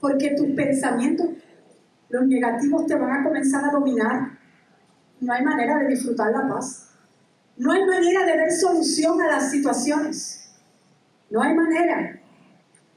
Porque 0.00 0.34
tus 0.36 0.48
pensamientos, 0.56 1.28
los 2.08 2.26
negativos, 2.26 2.86
te 2.86 2.94
van 2.96 3.20
a 3.20 3.24
comenzar 3.24 3.64
a 3.64 3.70
dominar. 3.70 4.38
No 5.20 5.32
hay 5.32 5.44
manera 5.44 5.78
de 5.78 5.88
disfrutar 5.88 6.32
la 6.32 6.48
paz. 6.48 6.90
No 7.56 7.70
hay 7.70 7.84
manera 7.84 8.24
de 8.24 8.36
ver 8.36 8.50
solución 8.50 9.20
a 9.20 9.28
las 9.28 9.50
situaciones. 9.50 10.50
No 11.30 11.40
hay 11.42 11.54
manera. 11.54 12.21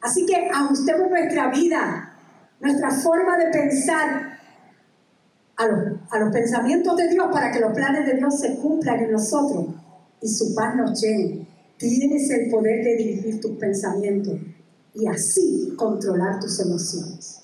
Así 0.05 0.23
que 0.23 0.35
ajustemos 0.53 1.09
nuestra 1.09 1.49
vida, 1.49 2.13
nuestra 2.59 2.91
forma 2.91 3.37
de 3.37 3.45
pensar 3.47 4.37
a 5.57 5.67
los, 6.19 6.31
pensamientos 6.31 6.95
de 6.95 7.09
Dios 7.09 7.25
para 7.31 7.51
que 7.51 7.59
los 7.59 7.73
planes 7.73 8.05
de 8.05 8.13
Dios 8.13 8.39
se 8.39 8.55
cumplan 8.57 8.99
en 8.99 9.13
nosotros 9.13 9.65
y 10.21 10.27
su 10.27 10.53
paz 10.53 10.75
nos 10.75 11.01
llene. 11.01 11.47
Tienes 11.77 12.29
el 12.29 12.51
poder 12.51 12.83
de 12.83 12.97
dirigir 12.97 13.41
tus 13.41 13.57
pensamientos 13.57 14.35
y 14.93 15.07
así 15.07 15.73
controlar 15.75 16.39
tus 16.39 16.59
emociones. 16.59 17.41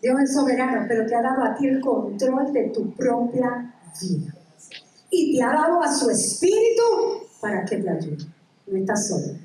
Dios 0.00 0.18
es 0.18 0.32
soberano, 0.32 0.86
pero 0.88 1.04
te 1.04 1.14
ha 1.14 1.20
dado 1.20 1.44
a 1.44 1.54
ti 1.56 1.66
el 1.66 1.82
control 1.82 2.54
de 2.54 2.70
tu 2.70 2.90
propia 2.94 3.74
vida. 4.00 4.34
Y 5.10 5.36
te 5.36 5.42
ha 5.42 5.52
dado 5.52 5.82
a 5.82 5.92
su 5.92 6.08
espíritu 6.08 6.82
para 7.42 7.66
que 7.66 7.76
te 7.76 7.90
ayude. 7.90 8.37
No 8.70 8.78
estás 8.78 9.08
solo. 9.08 9.38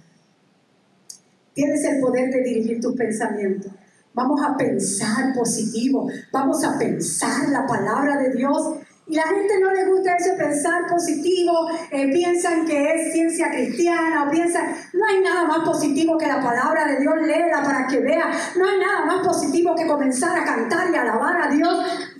Tienes 1.53 1.83
el 1.85 1.99
poder 1.99 2.31
de 2.31 2.43
dirigir 2.43 2.79
tus 2.81 2.95
pensamientos. 2.95 3.71
Vamos 4.13 4.41
a 4.45 4.55
pensar 4.55 5.33
positivo, 5.33 6.07
vamos 6.31 6.63
a 6.63 6.77
pensar 6.77 7.49
la 7.49 7.65
palabra 7.65 8.17
de 8.17 8.35
Dios. 8.35 8.77
Y 9.05 9.15
la 9.15 9.23
gente 9.23 9.59
no 9.59 9.73
le 9.73 9.85
gusta 9.85 10.15
ese 10.15 10.33
pensar 10.33 10.87
positivo, 10.87 11.67
eh, 11.91 12.09
piensan 12.13 12.65
que 12.65 12.95
es 12.95 13.11
ciencia 13.11 13.49
cristiana 13.51 14.23
o 14.23 14.31
piensan, 14.31 14.73
no 14.93 15.05
hay 15.05 15.21
nada 15.21 15.43
más 15.43 15.67
positivo 15.67 16.17
que 16.17 16.25
la 16.25 16.41
palabra 16.41 16.87
de 16.87 17.01
Dios, 17.01 17.13
léela 17.21 17.61
para 17.63 17.85
que 17.85 17.99
vea, 17.99 18.31
no 18.55 18.65
hay 18.65 18.79
nada 18.79 19.05
más 19.05 19.27
positivo 19.27 19.75
que 19.75 19.85
comenzar 19.85 20.39
a 20.39 20.45
cantar 20.45 20.89
y 20.89 20.95
alabar 20.95 21.41
a 21.41 21.53
Dios. 21.53 22.12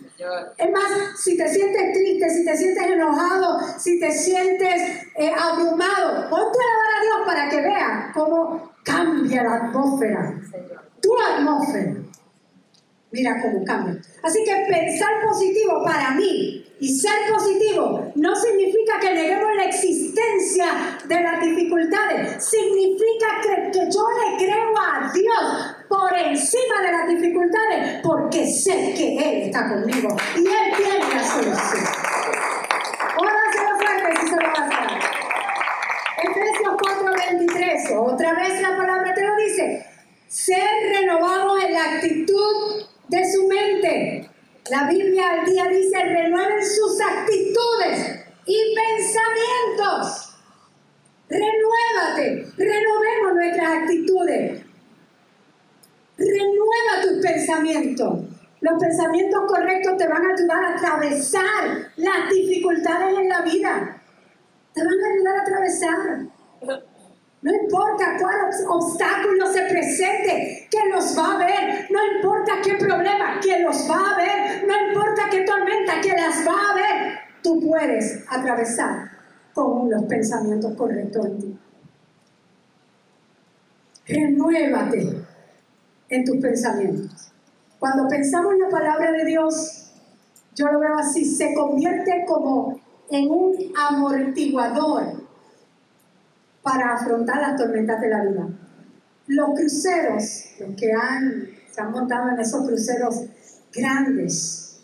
Es 0.58 0.72
más, 0.72 1.20
si 1.20 1.38
te 1.38 1.48
sientes 1.50 1.94
triste, 1.94 2.30
si 2.30 2.46
te 2.46 2.58
sientes 2.58 2.84
enojado, 2.86 3.60
si 3.78 4.00
te 4.00 4.12
sientes 4.12 4.82
eh, 5.18 5.32
abrumado, 5.38 6.30
ponte 6.30 6.58
a 6.60 6.68
alabar 6.70 6.98
a 6.98 7.04
Dios 7.04 7.18
para 7.26 7.50
que 7.50 7.62
vea 7.62 8.12
cómo 8.14 8.74
cambia 8.84 9.44
la 9.44 9.56
atmósfera 9.56 10.34
tu 11.04 11.12
atmósfera. 11.20 11.96
Mira 13.12 13.42
cómo 13.42 13.64
cambia. 13.66 14.02
Así 14.24 14.44
que 14.44 14.66
pensar 14.70 15.10
positivo 15.22 15.84
para 15.84 16.12
mí 16.12 16.66
y 16.84 17.00
ser 17.00 17.32
positivo 17.32 18.12
no 18.16 18.36
significa 18.36 19.00
que 19.00 19.14
neguemos 19.14 19.56
la 19.56 19.64
existencia 19.64 21.00
de 21.06 21.22
las 21.22 21.40
dificultades. 21.40 22.44
Significa 22.44 23.40
que, 23.42 23.72
que 23.72 23.90
yo 23.90 24.06
le 24.20 24.38
creo 24.38 24.74
a 24.78 25.10
Dios 25.14 25.76
por 25.88 26.14
encima 26.14 26.82
de 26.82 26.92
las 26.92 27.08
dificultades 27.08 28.02
porque 28.04 28.46
sé 28.46 28.94
que 28.98 29.16
Él 29.18 29.48
está 29.48 29.70
conmigo 29.70 30.10
y 30.36 30.40
Él 30.40 30.76
tiene 30.76 31.00
la 31.00 31.24
solución. 31.24 31.86
Ahora 33.18 33.78
fuerte 33.78 34.20
si 34.20 34.28
se 34.28 34.36
lo 34.36 34.48
va 34.48 34.60
a 34.60 34.68
hacer. 34.68 35.00
Efesios 36.22 36.74
4:23, 36.82 37.98
otra 37.98 38.34
vez 38.34 38.62
la 38.62 38.76
palabra 38.76 39.14
te 39.14 39.26
lo 39.26 39.36
dice 39.38 39.86
ser 40.28 40.68
renovados 40.92 41.64
en 41.64 41.74
la 41.76 41.84
actitud 41.94 42.88
de 43.08 43.32
su 43.32 43.48
mente. 43.48 44.33
La 44.70 44.88
Biblia 44.88 45.34
al 45.34 45.46
día 45.46 45.68
dice, 45.68 46.04
renueven 46.04 46.64
sus 46.66 47.02
actitudes 47.02 48.26
y 48.46 48.76
pensamientos. 48.76 50.38
Renuévate, 51.28 52.48
renovemos 52.58 53.34
nuestras 53.34 53.74
actitudes. 53.82 54.64
Renueva 56.18 57.02
tus 57.02 57.22
pensamientos. 57.22 58.20
Los 58.62 58.82
pensamientos 58.82 59.42
correctos 59.48 59.98
te 59.98 60.08
van 60.08 60.26
a 60.26 60.34
ayudar 60.34 60.64
a 60.64 60.78
atravesar 60.78 61.92
las 61.98 62.30
dificultades 62.30 63.20
en 63.20 63.28
la 63.28 63.42
vida. 63.42 64.02
Te 64.74 64.82
van 64.82 64.94
a 64.94 65.14
ayudar 65.14 65.36
a 65.36 65.42
atravesar. 65.42 66.28
No 67.44 67.54
importa 67.54 68.16
cuál 68.18 68.36
obstáculo 68.70 69.52
se 69.52 69.64
presente, 69.64 70.66
que 70.72 70.90
los 70.90 71.18
va 71.18 71.34
a 71.34 71.38
ver. 71.38 71.88
No 71.92 72.00
importa 72.16 72.54
qué 72.64 72.76
problema, 72.76 73.38
que 73.42 73.60
los 73.60 73.86
va 73.90 74.12
a 74.12 74.18
ver. 74.18 74.66
No 74.66 74.88
importa 74.88 75.24
qué 75.30 75.42
tormenta, 75.42 76.00
que 76.02 76.14
las 76.14 76.48
va 76.48 76.72
a 76.72 76.74
ver. 76.74 77.20
Tú 77.44 77.60
puedes 77.60 78.24
atravesar 78.30 79.12
con 79.54 79.92
los 79.92 80.04
pensamientos 80.06 80.74
correctos 80.78 81.26
en 81.26 81.40
ti. 81.40 81.60
Renuévate 84.08 85.26
en 86.10 86.24
tus 86.24 86.38
pensamientos. 86.38 87.34
Cuando 87.78 88.08
pensamos 88.08 88.54
en 88.54 88.60
la 88.62 88.70
palabra 88.70 89.12
de 89.12 89.26
Dios, 89.26 89.92
yo 90.56 90.68
lo 90.68 90.80
veo 90.80 90.98
así, 90.98 91.26
se 91.26 91.54
convierte 91.54 92.24
como 92.26 92.80
en 93.10 93.30
un 93.30 93.74
amortiguador 93.76 95.23
para 96.64 96.96
afrontar 96.96 97.42
las 97.42 97.58
tormentas 97.58 98.02
de 98.02 98.10
la 98.10 98.24
vida. 98.24 98.48
Los 99.28 99.50
cruceros, 99.54 100.46
los 100.60 100.76
que 100.76 100.92
han, 100.94 101.50
se 101.70 101.82
han 101.82 101.92
montado 101.92 102.30
en 102.30 102.40
esos 102.40 102.66
cruceros 102.66 103.26
grandes, 103.74 104.82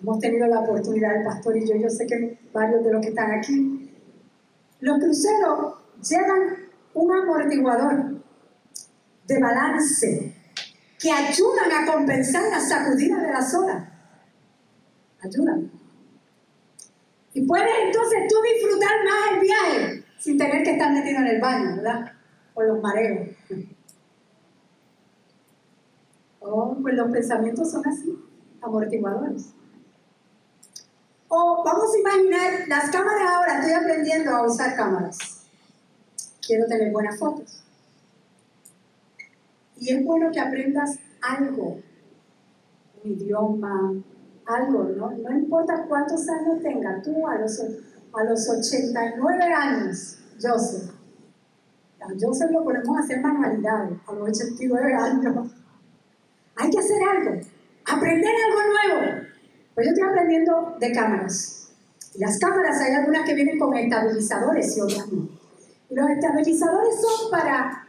hemos 0.00 0.18
tenido 0.18 0.46
la 0.46 0.60
oportunidad, 0.60 1.16
el 1.16 1.24
pastor 1.24 1.56
y 1.56 1.68
yo, 1.68 1.76
yo 1.76 1.90
sé 1.90 2.06
que 2.06 2.38
varios 2.52 2.82
de 2.82 2.92
los 2.92 3.02
que 3.02 3.08
están 3.08 3.30
aquí, 3.32 3.92
los 4.80 4.98
cruceros 4.98 5.74
llevan 6.08 6.56
un 6.94 7.12
amortiguador 7.12 8.22
de 9.26 9.40
balance 9.40 10.34
que 10.98 11.12
ayudan 11.12 11.70
a 11.72 11.92
compensar 11.92 12.44
las 12.50 12.68
sacudidas 12.68 13.22
de 13.22 13.32
las 13.32 13.54
olas. 13.54 13.88
Ayudan. 15.22 15.70
Y 17.34 17.46
puedes 17.46 17.74
entonces 17.84 18.20
tú 18.28 18.36
disfrutar 18.42 18.90
más 19.04 19.32
el 19.34 19.40
viaje 19.40 20.07
sin 20.18 20.36
tener 20.36 20.62
que 20.62 20.72
estar 20.72 20.92
metido 20.92 21.20
en 21.20 21.26
el 21.26 21.40
baño, 21.40 21.76
¿verdad? 21.76 22.12
O 22.54 22.62
los 22.62 22.82
mareos. 22.82 23.28
Oh, 26.40 26.76
pues 26.80 26.94
los 26.94 27.10
pensamientos 27.10 27.70
son 27.70 27.86
así, 27.86 28.18
amortiguadores. 28.60 29.52
O 31.28 31.62
vamos 31.64 31.94
a 31.94 31.98
imaginar 31.98 32.68
las 32.68 32.90
cámaras 32.90 33.30
ahora, 33.30 33.58
estoy 33.58 33.72
aprendiendo 33.72 34.30
a 34.30 34.46
usar 34.46 34.74
cámaras. 34.74 35.18
Quiero 36.44 36.66
tener 36.66 36.90
buenas 36.90 37.18
fotos. 37.18 37.62
Y 39.76 39.94
es 39.94 40.04
bueno 40.04 40.30
que 40.32 40.40
aprendas 40.40 40.98
algo, 41.20 41.80
un 43.04 43.10
idioma, 43.10 43.94
algo, 44.46 44.84
¿no? 44.84 45.10
No 45.10 45.30
importa 45.30 45.84
cuántos 45.86 46.26
años 46.28 46.62
tengas, 46.62 47.02
tú 47.02 47.26
a 47.28 47.36
los 47.38 47.60
a 48.14 48.24
los 48.24 48.48
89 48.48 49.52
años, 49.52 50.18
Joseph. 50.40 50.90
A 52.00 52.06
Joseph 52.18 52.50
lo 52.50 52.64
ponemos 52.64 52.96
a 52.96 53.00
hacer 53.00 53.20
manualidades 53.20 53.98
a 54.06 54.12
los 54.12 54.28
89 54.28 54.94
años. 54.94 55.52
Hay 56.56 56.70
que 56.70 56.78
hacer 56.78 57.02
algo, 57.08 57.40
aprender 57.86 58.34
algo 58.46 58.60
nuevo. 58.72 59.28
Pues 59.74 59.86
yo 59.86 59.92
estoy 59.92 60.08
aprendiendo 60.08 60.76
de 60.80 60.92
cámaras. 60.92 61.72
Y 62.14 62.20
las 62.20 62.38
cámaras 62.38 62.80
hay 62.80 62.94
algunas 62.94 63.24
que 63.24 63.34
vienen 63.34 63.58
con 63.58 63.76
estabilizadores 63.76 64.76
y 64.76 64.80
otras 64.80 65.12
no. 65.12 65.28
Y 65.90 65.94
los 65.94 66.10
estabilizadores 66.10 66.94
son 67.00 67.30
para 67.30 67.88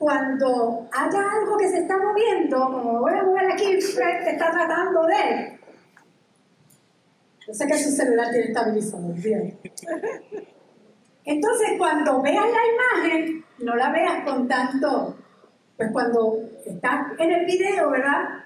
cuando 0.00 0.88
haya 0.92 1.30
algo 1.30 1.58
que 1.58 1.68
se 1.68 1.80
está 1.80 1.98
moviendo, 1.98 2.58
como 2.58 3.00
voy 3.00 3.12
a 3.12 3.22
mover 3.22 3.52
aquí, 3.52 3.78
Fred 3.82 4.28
está 4.28 4.50
tratando 4.50 5.04
de, 5.04 5.59
yo 7.46 7.54
sé 7.54 7.66
que 7.66 7.78
su 7.78 7.90
celular 7.90 8.30
tiene 8.30 8.48
estabilizador, 8.48 9.14
bien. 9.14 9.58
Entonces, 11.24 11.68
cuando 11.78 12.22
veas 12.22 12.44
la 12.44 13.04
imagen, 13.06 13.44
no 13.58 13.76
la 13.76 13.90
veas 13.90 14.24
con 14.24 14.48
tanto, 14.48 15.16
pues 15.76 15.90
cuando 15.92 16.38
estás 16.64 17.06
en 17.18 17.32
el 17.32 17.46
video, 17.46 17.90
¿verdad? 17.90 18.40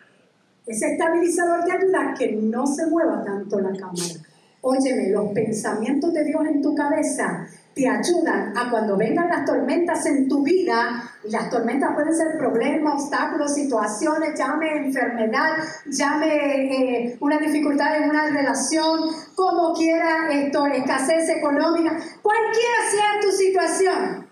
Ese 0.67 0.93
estabilizador 0.93 1.65
te 1.65 1.73
ayuda 1.73 2.11
a 2.11 2.15
que 2.15 2.33
no 2.33 2.67
se 2.67 2.87
mueva 2.87 3.23
tanto 3.25 3.61
la 3.61 3.71
cámara. 3.71 4.15
Óyeme, 4.61 5.11
los 5.11 5.31
pensamientos 5.33 6.13
de 6.15 6.25
Dios 6.25 6.47
en 6.47 6.63
tu 6.63 6.75
cabeza 6.75 7.47
te 7.75 7.89
ayudan 7.89 8.57
a 8.57 8.71
cuando 8.71 8.97
vengan 8.97 9.29
las 9.29 9.45
tormentas 9.45 10.07
en 10.07 10.29
tu 10.29 10.43
vida, 10.43 11.11
y 11.25 11.31
las 11.31 11.51
tormentas 11.51 11.93
pueden 11.95 12.15
ser 12.15 12.39
problemas, 12.39 13.03
obstáculos, 13.03 13.55
situaciones, 13.55 14.39
llame 14.39 14.87
enfermedad, 14.87 15.57
llame 15.87 17.07
eh, 17.07 17.17
una 17.21 17.39
dificultad 17.39 17.97
en 17.97 18.11
una 18.11 18.31
relación, 18.31 19.01
como 19.35 19.75
quiera 19.75 20.33
esto, 20.33 20.67
escasez 20.67 21.29
económica, 21.31 21.99
cualquiera 22.23 22.79
sea 22.91 23.21
tu 23.21 23.33
situación. 23.33 24.25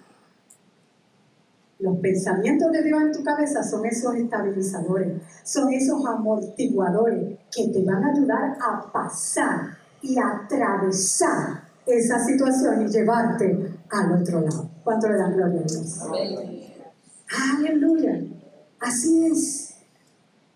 Los 1.80 1.98
pensamientos 1.98 2.70
de 2.70 2.84
Dios 2.84 3.02
en 3.02 3.12
tu 3.12 3.24
cabeza 3.24 3.64
son 3.64 3.84
esos 3.86 4.14
estabilizadores, 4.14 5.20
son 5.42 5.72
esos 5.72 6.06
amortiguadores 6.06 7.38
que 7.50 7.68
te 7.72 7.82
van 7.84 8.04
a 8.04 8.12
ayudar 8.12 8.56
a 8.60 8.92
pasar 8.92 9.78
y 10.00 10.16
a 10.16 10.44
atravesar 10.44 11.71
esa 11.86 12.18
situación 12.24 12.82
y 12.82 12.88
llevarte 12.88 13.74
al 13.90 14.12
otro 14.20 14.40
lado. 14.40 14.70
¿Cuánto 14.84 15.08
le 15.08 15.18
dan 15.18 15.32
gloria 15.34 15.60
a 15.60 15.64
Dios? 15.64 16.00
Aleluya. 17.58 18.20
Así 18.80 19.26
es. 19.26 19.74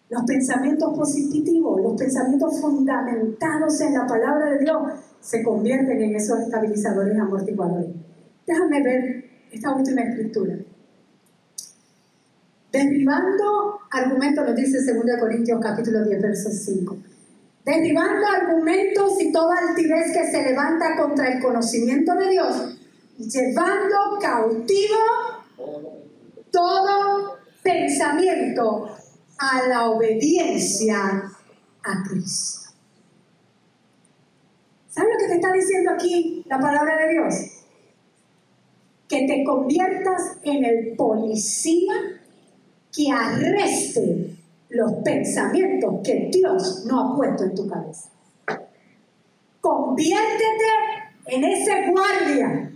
Los 0.08 0.22
pensamientos 0.24 0.96
positivos, 0.96 1.80
los 1.80 1.98
pensamientos 1.98 2.60
fundamentados 2.60 3.80
en 3.80 3.94
la 3.94 4.06
palabra 4.06 4.52
de 4.52 4.58
Dios, 4.60 4.76
se 5.20 5.42
convierten 5.42 6.00
en 6.00 6.14
esos 6.14 6.38
estabilizadores 6.40 7.18
amortiguadores. 7.18 7.88
Déjame 8.46 8.82
ver 8.82 9.24
esta 9.50 9.74
última 9.74 10.02
escritura. 10.02 10.56
Derribando 12.70 13.80
argumentos, 13.90 14.46
nos 14.46 14.54
dice 14.54 14.92
2 14.92 15.04
Corintios 15.18 15.60
capítulo 15.60 16.04
10, 16.04 16.22
verso 16.22 16.50
5 16.50 16.96
derribando 17.66 18.24
argumentos 18.28 19.20
y 19.20 19.32
toda 19.32 19.58
altivez 19.58 20.12
que 20.12 20.30
se 20.30 20.42
levanta 20.44 20.96
contra 20.96 21.32
el 21.32 21.42
conocimiento 21.42 22.14
de 22.14 22.30
Dios, 22.30 22.78
llevando 23.18 23.96
cautivo 24.20 24.96
todo 26.52 27.38
pensamiento 27.64 28.88
a 29.38 29.66
la 29.66 29.90
obediencia 29.90 31.24
a 31.82 32.02
Cristo. 32.08 32.70
¿Sabes 34.88 35.10
lo 35.12 35.18
que 35.18 35.26
te 35.26 35.34
está 35.34 35.52
diciendo 35.52 35.90
aquí 35.90 36.44
la 36.46 36.60
palabra 36.60 36.96
de 37.04 37.12
Dios? 37.14 37.34
Que 39.08 39.26
te 39.26 39.42
conviertas 39.44 40.38
en 40.44 40.64
el 40.64 40.96
policía 40.96 41.94
que 42.92 43.10
arreste 43.10 44.35
los 44.68 44.92
pensamientos 45.04 45.94
que 46.02 46.28
Dios 46.32 46.84
no 46.86 47.00
ha 47.00 47.16
puesto 47.16 47.44
en 47.44 47.54
tu 47.54 47.68
cabeza. 47.68 48.10
Conviértete 49.60 50.70
en 51.26 51.44
ese 51.44 51.90
guardia. 51.90 52.70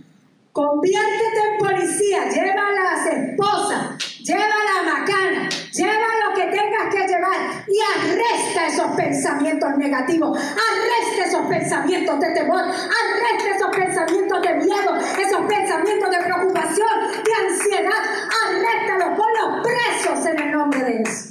Conviértete 0.51 1.39
en 1.51 1.57
policía. 1.57 2.29
Lleva 2.29 2.67
a 2.67 2.71
las 2.71 3.05
esposas. 3.07 3.97
Lleva 4.19 4.43
a 4.43 4.83
la 4.83 4.93
macana. 4.93 5.49
Lleva 5.71 6.07
lo 6.27 6.35
que 6.35 6.47
tengas 6.47 6.93
que 6.93 7.07
llevar. 7.07 7.65
Y 7.67 7.79
arresta 7.97 8.67
esos 8.67 8.91
pensamientos 8.95 9.77
negativos. 9.77 10.37
Arresta 10.37 11.25
esos 11.27 11.47
pensamientos 11.47 12.19
de 12.19 12.33
temor. 12.33 12.61
Arresta 12.61 13.55
esos 13.55 13.75
pensamientos 13.75 14.41
de 14.41 14.53
miedo. 14.55 14.97
Esos 14.97 15.41
pensamientos 15.47 16.11
de 16.11 16.17
preocupación, 16.17 16.89
de 17.23 17.47
ansiedad. 17.47 18.03
Arréstalos. 18.45 19.17
Ponlos 19.17 19.65
presos 19.65 20.25
en 20.25 20.39
el 20.39 20.51
nombre 20.51 20.83
de 20.83 20.97
Jesús. 20.97 21.30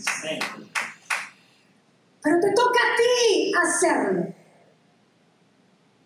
Pero 2.22 2.40
te 2.40 2.52
toca 2.52 2.78
a 2.78 2.96
ti 2.96 3.52
hacerlo. 3.62 4.26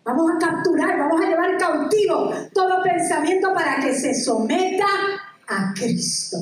Vamos 0.03 0.31
a 0.31 0.37
capturar, 0.37 0.99
vamos 0.99 1.19
a 1.21 1.27
llevar 1.27 1.57
cautivo 1.57 2.29
todo 2.53 2.83
pensamiento 2.83 3.53
para 3.53 3.79
que 3.79 3.93
se 3.93 4.13
someta 4.13 4.85
a 5.47 5.73
Cristo. 5.73 6.37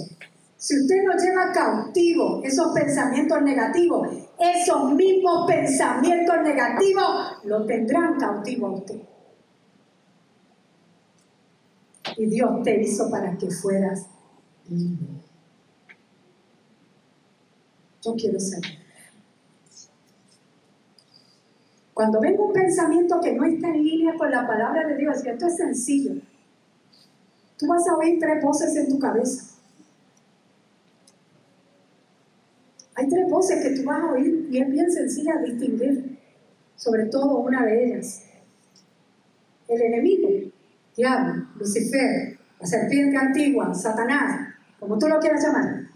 Si 0.58 0.80
usted 0.80 1.04
no 1.04 1.14
lleva 1.18 1.52
cautivo 1.52 2.42
esos 2.44 2.74
pensamientos 2.74 3.42
negativos, 3.42 4.08
esos 4.38 4.94
mismos 4.94 5.46
pensamientos 5.48 6.36
negativos 6.42 7.38
lo 7.44 7.66
tendrán 7.66 8.18
cautivo 8.18 8.68
a 8.68 8.72
usted. 8.72 9.02
Y 12.18 12.26
Dios 12.28 12.64
te 12.64 12.82
hizo 12.82 13.10
para 13.10 13.38
que 13.38 13.50
fueras 13.50 14.06
libre. 14.70 15.13
Yo 18.04 18.16
quiero 18.16 18.40
ser 18.40 18.60
Cuando 21.94 22.20
venga 22.20 22.44
un 22.44 22.54
pensamiento 22.54 23.22
que 23.22 23.34
no 23.34 23.46
está 23.46 23.68
en 23.68 23.84
línea 23.84 24.16
con 24.18 24.32
la 24.32 24.48
palabra 24.48 24.88
de 24.88 24.98
Dios, 24.98 25.24
y 25.24 25.30
esto 25.30 25.46
es 25.46 25.56
sencillo, 25.56 26.16
tú 27.58 27.68
vas 27.68 27.88
a 27.88 27.96
oír 27.96 28.18
tres 28.20 28.44
voces 28.44 28.76
en 28.76 28.90
tu 28.90 28.98
cabeza. 28.98 29.44
Hay 32.96 33.08
tres 33.08 33.30
voces 33.30 33.64
que 33.64 33.76
tú 33.76 33.86
vas 33.86 34.04
a 34.04 34.12
oír 34.12 34.48
y 34.50 34.58
es 34.60 34.70
bien 34.70 34.92
sencilla 34.92 35.38
distinguir, 35.38 36.20
sobre 36.76 37.06
todo 37.06 37.40
una 37.40 37.64
de 37.64 37.86
ellas. 37.86 38.24
El 39.68 39.82
enemigo, 39.82 40.30
diablo, 40.96 41.48
Lucifer, 41.58 42.40
la 42.60 42.68
serpiente 42.68 43.18
antigua, 43.18 43.74
Satanás, 43.74 44.56
como 44.80 44.98
tú 44.98 45.08
lo 45.08 45.20
quieras 45.20 45.44
llamar. 45.44 45.93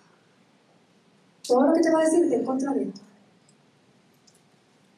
Todo 1.48 1.68
lo 1.68 1.74
que 1.74 1.82
te 1.82 1.92
va 1.92 2.02
a 2.02 2.04
decir 2.04 2.26
es 2.26 2.32
en 2.32 2.46
contra 2.46 2.74
de 2.74 2.84
esto. 2.84 3.02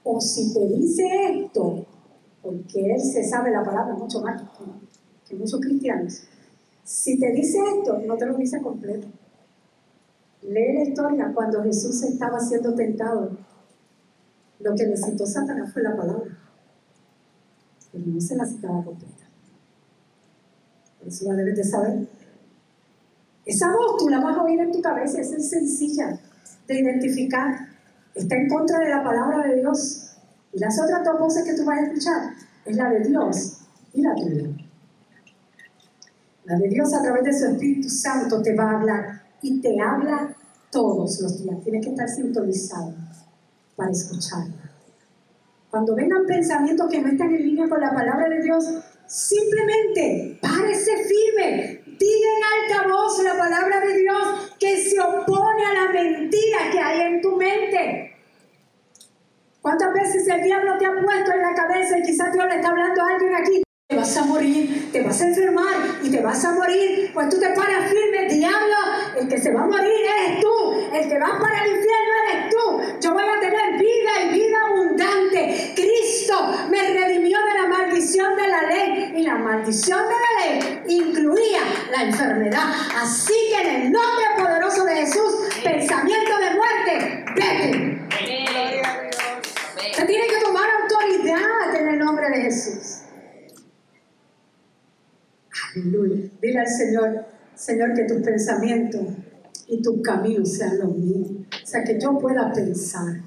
O 0.03 0.19
si 0.19 0.53
te 0.53 0.67
dice 0.67 1.05
esto, 1.43 1.85
porque 2.41 2.93
él 2.93 2.99
se 2.99 3.23
sabe 3.23 3.51
la 3.51 3.63
palabra 3.63 3.93
mucho 3.93 4.21
más 4.21 4.41
que, 5.27 5.35
muchos 5.35 5.59
cristianos, 5.59 6.23
si 6.83 7.19
te 7.19 7.31
dice 7.31 7.59
esto, 7.77 7.99
no 7.99 8.17
te 8.17 8.25
lo 8.25 8.35
dice 8.35 8.61
completo. 8.61 9.07
Lee 10.41 10.73
la 10.73 10.83
historia 10.83 11.31
cuando 11.35 11.61
Jesús 11.61 12.01
estaba 12.01 12.39
siendo 12.39 12.73
tentado. 12.73 13.37
Lo 14.59 14.75
que 14.75 14.87
necesitó 14.87 15.25
Satanás 15.27 15.71
fue 15.71 15.83
la 15.83 15.95
palabra. 15.95 16.35
Pero 17.91 18.05
no 18.07 18.19
se 18.19 18.35
la 18.35 18.45
citaba 18.45 18.83
completa. 18.83 19.29
Por 20.97 21.07
eso 21.07 21.25
la 21.25 21.35
debes 21.35 21.57
de 21.57 21.63
saber. 21.63 22.07
Esa 23.45 23.71
voz 23.71 23.97
tú 23.97 24.09
la 24.09 24.19
vas 24.19 24.37
a 24.37 24.43
oír 24.43 24.59
en 24.59 24.71
tu 24.71 24.81
cabeza, 24.81 25.21
es 25.21 25.49
sencilla 25.49 26.19
de 26.69 26.79
identificar 26.79 27.67
está 28.13 28.35
en 28.35 28.47
contra 28.47 28.79
de 28.79 28.89
la 28.89 29.03
palabra 29.03 29.47
de 29.47 29.57
Dios. 29.57 30.15
Y 30.53 30.59
las 30.59 30.79
otras 30.79 31.03
dos 31.03 31.19
voces 31.19 31.43
que 31.43 31.55
tú 31.55 31.65
vas 31.65 31.79
a 31.79 31.83
escuchar 31.83 32.33
es 32.65 32.75
la 32.75 32.89
de 32.89 32.99
Dios 33.01 33.57
y 33.93 34.01
la 34.01 34.15
tuya. 34.15 34.47
La 36.45 36.57
de 36.57 36.69
Dios 36.69 36.93
a 36.93 37.01
través 37.01 37.23
de 37.23 37.33
su 37.33 37.45
Espíritu 37.45 37.89
Santo 37.89 38.41
te 38.41 38.55
va 38.55 38.71
a 38.71 38.79
hablar 38.79 39.21
y 39.41 39.61
te 39.61 39.79
habla 39.79 40.35
todos 40.71 41.19
los 41.21 41.43
días. 41.43 41.57
Tienes 41.63 41.85
que 41.85 41.91
estar 41.91 42.09
sintonizado 42.09 42.93
para 43.75 43.91
escucharla. 43.91 44.71
Cuando 45.69 45.95
vengan 45.95 46.25
pensamientos 46.25 46.89
que 46.89 47.01
no 47.01 47.09
están 47.09 47.33
en 47.33 47.43
línea 47.43 47.69
con 47.69 47.79
la 47.79 47.93
palabra 47.93 48.27
de 48.27 48.41
Dios, 48.41 48.65
simplemente 49.05 50.39
párese 50.41 50.91
firme, 51.03 51.81
diga 51.99 52.29
en 52.37 52.71
alta 52.73 52.87
voz 52.87 53.21
la 53.23 53.37
palabra 53.37 53.81
de 53.81 53.97
Dios 53.97 54.55
que 54.59 54.77
se 54.77 54.99
opone 54.99 55.65
a 55.65 55.73
la 55.73 55.91
mentira 55.91 56.71
que 56.71 56.79
hay 56.79 57.01
en 57.01 57.21
tu 57.21 57.35
mente. 57.35 58.15
¿Cuántas 59.61 59.93
veces 59.93 60.27
el 60.29 60.41
diablo 60.41 60.77
te 60.77 60.85
ha 60.85 60.93
puesto 60.93 61.33
en 61.33 61.41
la 61.41 61.53
cabeza 61.53 61.97
y 61.99 62.03
quizás 62.03 62.31
Dios 62.31 62.45
le 62.47 62.55
está 62.55 62.69
hablando 62.69 63.01
a 63.01 63.07
alguien 63.13 63.35
aquí? 63.35 63.61
Te 63.89 63.95
vas 63.95 64.17
a 64.17 64.23
morir, 64.23 64.91
te 64.91 65.01
vas 65.01 65.19
a 65.19 65.27
enfermar 65.27 65.75
y 66.03 66.11
te 66.11 66.21
vas 66.21 66.45
a 66.45 66.53
morir. 66.53 67.11
Pues 67.13 67.27
tú 67.29 67.39
te 67.39 67.49
paras 67.49 67.89
firme, 67.89 68.33
diablo, 68.33 68.75
el 69.19 69.27
que 69.27 69.37
se 69.37 69.51
va 69.51 69.63
a 69.63 69.67
morir 69.67 69.91
eres 69.91 70.39
tú, 70.39 70.95
el 70.95 71.09
que 71.09 71.19
va 71.19 71.39
para 71.39 71.65
el 71.65 71.71
infierno 71.71 72.13
eres 72.29 72.49
tú. 72.49 72.99
Yo 73.01 73.13
voy 73.13 73.23
a 73.23 73.39
tener 73.39 73.79
vida 73.79 74.11
y 74.23 74.33
vida 74.33 74.57
abundante. 74.67 75.73
Cristo 75.75 76.35
me 76.69 76.93
redimió 76.93 77.39
de 77.39 77.53
la 77.59 77.67
maldición 77.67 78.35
de 78.35 78.47
la 78.47 78.61
ley 78.61 79.13
y 79.17 79.21
la 79.23 79.28
maldición 79.39 79.99
de 79.99 80.13
la 80.13 80.59
ley 80.59 80.83
incluía 80.87 81.61
la 81.91 82.03
enfermedad. 82.03 82.71
Así 82.95 83.33
que 83.49 83.61
en 83.61 83.81
el 83.81 83.91
nombre 83.91 84.25
poderoso 84.37 84.85
de 84.85 84.95
Jesús, 84.95 85.33
pensamiento 85.63 86.31
de 86.37 86.55
muerte, 86.55 87.25
vete. 87.35 87.99
Se 89.95 90.05
tiene 90.05 90.27
que 90.27 90.43
tomar 90.43 90.69
autoridad 90.81 91.75
en 91.75 91.87
el 91.89 91.99
nombre 91.99 92.29
de 92.29 92.41
Jesús. 92.43 93.01
Aleluya. 95.75 96.29
Dile 96.41 96.59
al 96.59 96.67
Señor, 96.67 97.25
Señor, 97.55 97.93
que 97.93 98.05
tus 98.05 98.21
pensamientos 98.21 99.01
y 99.67 99.81
tus 99.81 100.01
caminos 100.01 100.53
sean 100.53 100.79
los 100.79 100.95
míos. 100.95 101.27
O 101.63 101.67
sea, 101.67 101.83
que 101.83 101.99
yo 101.99 102.17
pueda 102.17 102.51
pensar 102.53 103.21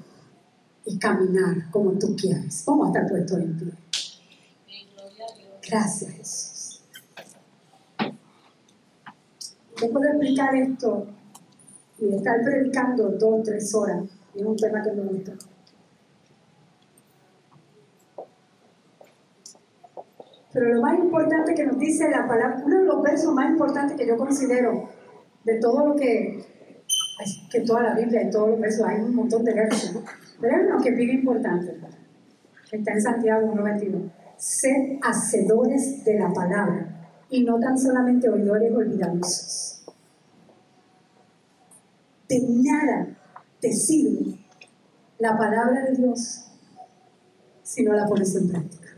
y 0.85 0.97
caminar 0.97 1.69
como 1.71 1.93
tú 1.93 2.15
quieres. 2.15 2.63
Vamos 2.65 2.87
a 2.87 2.89
estar 2.89 3.09
puestos 3.09 3.39
en 3.39 3.57
pie. 3.57 3.71
Gracias, 5.69 6.11
Jesús. 6.11 6.83
Yo 9.81 9.91
puedo 9.91 10.05
explicar 10.09 10.55
esto 10.55 11.07
y 11.99 12.15
estar 12.15 12.41
predicando 12.43 13.09
dos 13.09 13.43
tres 13.43 13.73
horas. 13.73 14.03
Es 14.35 14.43
un 14.43 14.57
tema 14.57 14.81
que 14.83 14.91
me 14.91 15.03
gusta. 15.03 15.33
Pero 20.51 20.73
lo 20.75 20.81
más 20.81 20.99
importante 20.99 21.55
que 21.55 21.65
nos 21.65 21.79
dice 21.79 22.09
la 22.09 22.27
palabra, 22.27 22.61
uno 22.63 22.79
de 22.79 22.85
los 22.85 23.01
versos 23.01 23.33
más 23.33 23.49
importantes 23.49 23.97
que 23.97 24.05
yo 24.05 24.17
considero 24.17 24.89
de 25.43 25.59
todo 25.59 25.87
lo 25.87 25.95
que, 25.95 26.45
que 27.49 27.61
toda 27.61 27.81
la 27.81 27.95
Biblia, 27.95 28.23
y 28.23 28.29
todos 28.29 28.49
los 28.49 28.59
versos, 28.59 28.85
hay 28.85 29.01
un 29.01 29.15
montón 29.15 29.43
de 29.43 29.53
versos. 29.53 30.03
Pero 30.39 30.55
hay 30.55 30.65
uno 30.65 30.79
que 30.81 30.89
es 30.89 30.95
bien 30.95 31.09
importante, 31.09 31.75
está 32.71 32.91
en 32.91 33.01
Santiago 33.01 33.51
1.21. 33.51 34.22
Sed 34.43 34.99
hacedores 35.01 36.03
de 36.03 36.19
la 36.19 36.33
palabra 36.33 37.09
y 37.29 37.45
no 37.45 37.57
tan 37.61 37.79
solamente 37.79 38.27
oidores 38.27 38.73
olvidadizos. 38.75 39.85
De 42.27 42.41
nada 42.61 43.07
te 43.61 43.71
sirve 43.71 44.37
la 45.17 45.37
palabra 45.37 45.85
de 45.85 45.95
Dios 45.95 46.43
si 47.63 47.83
no 47.83 47.93
la 47.93 48.05
pones 48.05 48.35
en 48.35 48.49
práctica. 48.49 48.89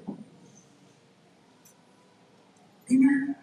De 2.89 2.97
nada. 2.97 3.37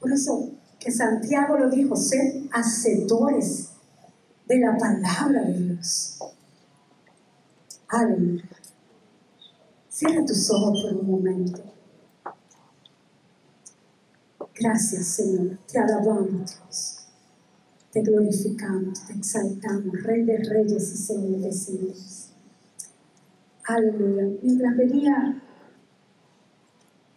Por 0.00 0.12
eso 0.12 0.50
que 0.80 0.90
Santiago 0.90 1.56
lo 1.58 1.70
dijo, 1.70 1.94
sed 1.94 2.48
hacedores 2.50 3.70
de 4.46 4.58
la 4.58 4.76
palabra 4.76 5.42
de 5.42 5.58
Dios. 5.60 6.18
Aleluya. 7.96 8.44
Cierra 9.88 10.22
tus 10.26 10.50
ojos 10.50 10.82
por 10.82 11.00
un 11.00 11.10
momento. 11.10 11.62
Gracias, 14.54 15.06
Señor. 15.06 15.58
Te 15.66 15.78
alabamos, 15.78 16.58
Dios. 16.58 17.06
Te 17.90 18.02
glorificamos, 18.02 19.06
te 19.06 19.14
exaltamos, 19.14 20.02
Rey 20.02 20.24
de 20.24 20.36
Reyes 20.44 20.92
y 20.92 20.96
Señor 20.98 21.40
de 21.40 21.50
Señores. 21.50 22.32
Aleluya. 23.64 24.40
Mientras 24.42 24.76
venía, 24.76 25.42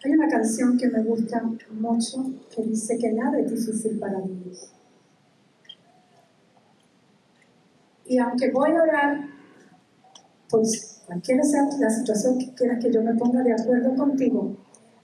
hay 0.05 0.11
una 0.13 0.29
canción 0.29 0.77
que 0.77 0.87
me 0.87 1.03
gusta 1.03 1.43
mucho 1.71 2.25
que 2.55 2.63
dice 2.63 2.97
que 2.97 3.11
nada 3.11 3.37
es 3.37 3.51
difícil 3.51 3.99
para 3.99 4.21
Dios. 4.21 4.71
Y 8.05 8.17
aunque 8.17 8.49
voy 8.51 8.71
a 8.71 8.83
orar, 8.83 9.38
pues 10.49 11.01
cualquiera 11.05 11.43
sea 11.43 11.67
la 11.79 11.89
situación 11.89 12.37
que 12.39 12.53
quieras 12.53 12.83
que 12.83 12.91
yo 12.91 13.01
me 13.01 13.15
ponga 13.15 13.43
de 13.43 13.53
acuerdo 13.53 13.95
contigo, 13.95 14.57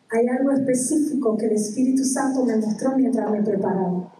hay 0.10 0.27
algo 0.27 0.51
específico 0.51 1.38
que 1.38 1.45
el 1.47 1.53
Espíritu 1.53 2.03
Santo 2.03 2.45
me 2.45 2.58
mostró 2.58 2.95
mientras 2.95 3.29
me 3.31 3.41
preparaba. 3.41 4.12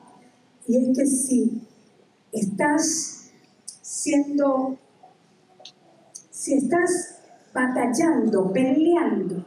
Y 0.68 0.78
es 0.78 0.98
que 0.98 1.06
si 1.06 1.62
estás 2.32 3.32
siendo, 3.82 4.78
si 6.32 6.56
estás 6.56 7.20
batallando, 7.54 8.52
peleando 8.52 9.46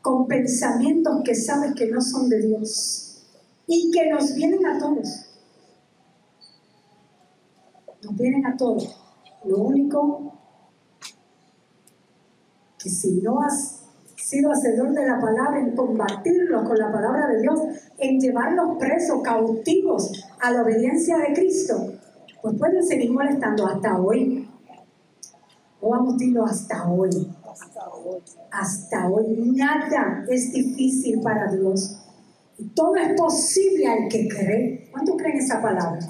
con 0.00 0.26
pensamientos 0.26 1.22
que 1.24 1.34
sabes 1.34 1.74
que 1.74 1.90
no 1.90 2.00
son 2.00 2.28
de 2.28 2.40
Dios 2.40 3.26
y 3.66 3.90
que 3.90 4.08
nos 4.08 4.34
vienen 4.34 4.64
a 4.66 4.78
todos, 4.78 5.26
nos 8.02 8.16
vienen 8.16 8.46
a 8.46 8.56
todos. 8.56 8.96
Lo 9.44 9.58
único 9.58 10.27
que 12.88 12.94
si 12.94 13.20
no 13.20 13.42
has 13.42 13.82
sido 14.16 14.50
hacedor 14.50 14.92
de 14.92 15.06
la 15.06 15.20
palabra, 15.20 15.60
en 15.60 15.76
combatirlos 15.76 16.66
con 16.66 16.78
la 16.78 16.90
palabra 16.90 17.28
de 17.28 17.42
Dios, 17.42 17.60
en 17.98 18.18
llevarlos 18.18 18.78
presos, 18.78 19.20
cautivos 19.22 20.24
a 20.40 20.50
la 20.50 20.62
obediencia 20.62 21.18
de 21.18 21.34
Cristo, 21.34 21.92
pues 22.42 22.56
pueden 22.58 22.84
seguir 22.84 23.12
molestando 23.12 23.66
hasta 23.66 24.00
hoy. 24.00 24.48
O 25.80 25.90
vamos 25.90 26.16
a 26.20 26.44
hasta 26.50 26.90
hoy. 26.90 27.28
Hasta 28.50 29.08
hoy. 29.08 29.52
Nada 29.54 30.24
es 30.28 30.52
difícil 30.52 31.20
para 31.20 31.52
Dios. 31.52 32.00
Todo 32.74 32.96
es 32.96 33.12
posible 33.16 33.86
al 33.86 34.08
que 34.08 34.28
cree. 34.28 34.88
¿Cuánto 34.90 35.16
creen 35.16 35.38
esa 35.38 35.62
palabra? 35.62 36.00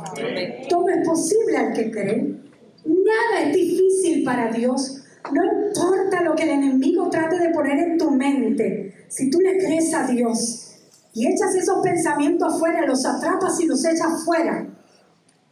Todo 0.69 0.89
es 0.89 1.07
posible 1.07 1.57
al 1.57 1.73
que 1.75 1.91
cree. 1.91 2.39
Nada 2.87 3.43
es 3.45 3.55
difícil 3.55 4.25
para 4.25 4.51
Dios. 4.51 5.05
No 5.33 5.45
importa 5.45 6.23
lo 6.23 6.35
que 6.35 6.45
el 6.45 6.51
enemigo 6.51 7.09
trate 7.11 7.39
de 7.39 7.51
poner 7.51 7.79
en 7.79 7.99
tu 7.99 8.11
mente. 8.11 9.07
Si 9.09 9.31
tú 9.31 9.41
le 9.41 9.59
crees 9.59 9.93
a 9.95 10.07
Dios 10.07 10.69
y 11.13 11.27
echas 11.27 11.55
esos 11.55 11.83
pensamientos 11.83 12.55
afuera, 12.55 12.87
los 12.87 13.05
atrapas 13.05 13.61
y 13.61 13.67
los 13.67 13.85
echas 13.85 14.23
afuera. 14.23 14.67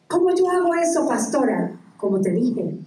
¿Cómo 0.09 0.35
yo 0.35 0.51
hago 0.51 0.75
eso, 0.75 1.09
pastora? 1.09 1.81
Como 1.97 2.21
te 2.21 2.31
dije, 2.31 2.79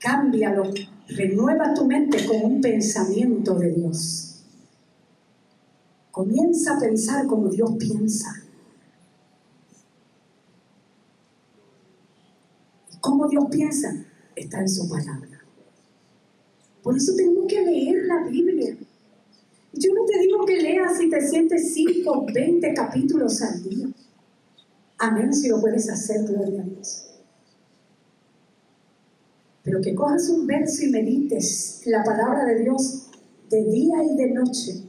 cámbialo, 0.00 0.64
renueva 1.08 1.74
tu 1.74 1.84
mente 1.86 2.26
con 2.26 2.42
un 2.42 2.60
pensamiento 2.60 3.54
de 3.54 3.70
Dios. 3.70 4.44
Comienza 6.10 6.76
a 6.76 6.80
pensar 6.80 7.26
como 7.26 7.48
Dios 7.48 7.70
piensa. 7.78 8.34
¿Cómo 13.00 13.28
Dios 13.28 13.44
piensa? 13.50 13.94
Está 14.34 14.60
en 14.60 14.68
su 14.68 14.88
palabra. 14.88 15.37
Por 16.88 16.96
eso 16.96 17.12
tenemos 17.14 17.44
que 17.46 17.60
leer 17.60 18.06
la 18.06 18.26
Biblia. 18.26 18.74
Yo 19.74 19.92
no 19.92 20.06
te 20.06 20.20
digo 20.20 20.46
que 20.46 20.56
leas 20.56 20.96
si 20.96 21.10
te 21.10 21.20
sientes 21.20 21.74
5 21.74 22.10
o 22.10 22.24
20 22.32 22.72
capítulos 22.72 23.42
al 23.42 23.62
día. 23.62 23.88
Amén, 24.96 25.34
si 25.34 25.50
lo 25.50 25.60
puedes 25.60 25.90
hacer, 25.90 26.24
gloria 26.24 26.62
a 26.62 26.64
Dios. 26.64 27.10
Pero 29.64 29.82
que 29.82 29.94
cojas 29.94 30.30
un 30.30 30.46
verso 30.46 30.82
y 30.86 30.88
medites 30.88 31.82
la 31.84 32.02
palabra 32.02 32.46
de 32.46 32.62
Dios 32.62 33.10
de 33.50 33.64
día 33.64 34.02
y 34.02 34.16
de 34.16 34.30
noche 34.30 34.88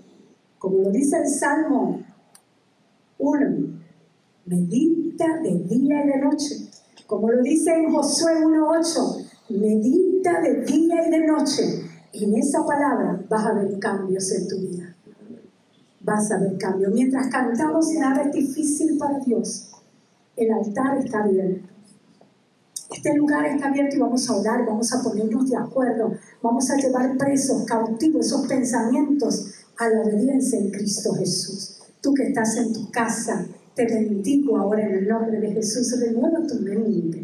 como 0.57 0.77
lo 0.77 0.91
dice 0.91 1.17
el 1.17 1.27
Salmo 1.27 2.01
1, 3.17 3.81
medita 4.45 5.41
de 5.41 5.51
día 5.67 6.05
y 6.05 6.07
de 6.07 6.17
noche. 6.17 6.69
Como 7.05 7.29
lo 7.29 7.41
dice 7.41 7.73
en 7.73 7.91
Josué 7.91 8.35
1.8, 8.37 9.25
medita 9.49 10.39
de 10.41 10.61
día 10.63 11.07
y 11.07 11.11
de 11.11 11.27
noche. 11.27 11.88
En 12.21 12.35
esa 12.35 12.65
palabra 12.65 13.21
vas 13.29 13.45
a 13.45 13.53
ver 13.53 13.79
cambios 13.79 14.29
en 14.33 14.47
tu 14.47 14.57
vida. 14.57 14.93
Vas 16.01 16.29
a 16.31 16.39
ver 16.39 16.57
cambios. 16.57 16.91
Mientras 16.93 17.27
cantamos, 17.27 17.93
nada 17.93 18.23
es 18.23 18.33
difícil 18.33 18.97
para 18.97 19.19
Dios. 19.19 19.69
El 20.35 20.51
altar 20.51 20.97
está 20.97 21.23
abierto. 21.23 21.67
Este 22.91 23.13
lugar 23.15 23.45
está 23.45 23.69
abierto 23.69 23.95
y 23.95 23.99
vamos 23.99 24.29
a 24.29 24.35
orar, 24.35 24.65
vamos 24.65 24.91
a 24.91 25.01
ponernos 25.01 25.49
de 25.49 25.55
acuerdo, 25.55 26.11
vamos 26.41 26.69
a 26.71 26.75
llevar 26.75 27.17
presos, 27.17 27.63
cautivos 27.63 28.25
esos 28.25 28.47
pensamientos 28.47 29.53
a 29.77 29.87
la 29.89 30.01
obediencia 30.01 30.59
en 30.59 30.71
Cristo 30.71 31.13
Jesús. 31.13 31.79
Tú 32.01 32.13
que 32.13 32.23
estás 32.23 32.57
en 32.57 32.73
tu 32.73 32.89
casa, 32.91 33.45
te 33.75 33.85
bendigo 33.85 34.57
ahora 34.57 34.85
en 34.85 34.95
el 34.95 35.07
nombre 35.07 35.39
de 35.39 35.51
Jesús. 35.51 35.97
Renueva 35.99 36.45
tu 36.45 36.55
mente. 36.55 37.18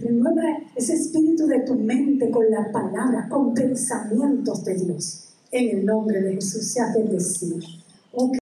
Renueva 0.00 0.42
ese 0.74 0.94
espíritu 0.94 1.46
de 1.46 1.60
tu 1.60 1.74
mente 1.74 2.30
con 2.30 2.50
la 2.50 2.70
palabra, 2.72 3.28
con 3.28 3.54
pensamientos 3.54 4.64
de 4.64 4.74
Dios. 4.74 5.24
En 5.50 5.78
el 5.78 5.84
nombre 5.84 6.20
de 6.22 6.34
Jesús, 6.34 6.68
sea 6.68 6.92
bendecido. 6.94 7.58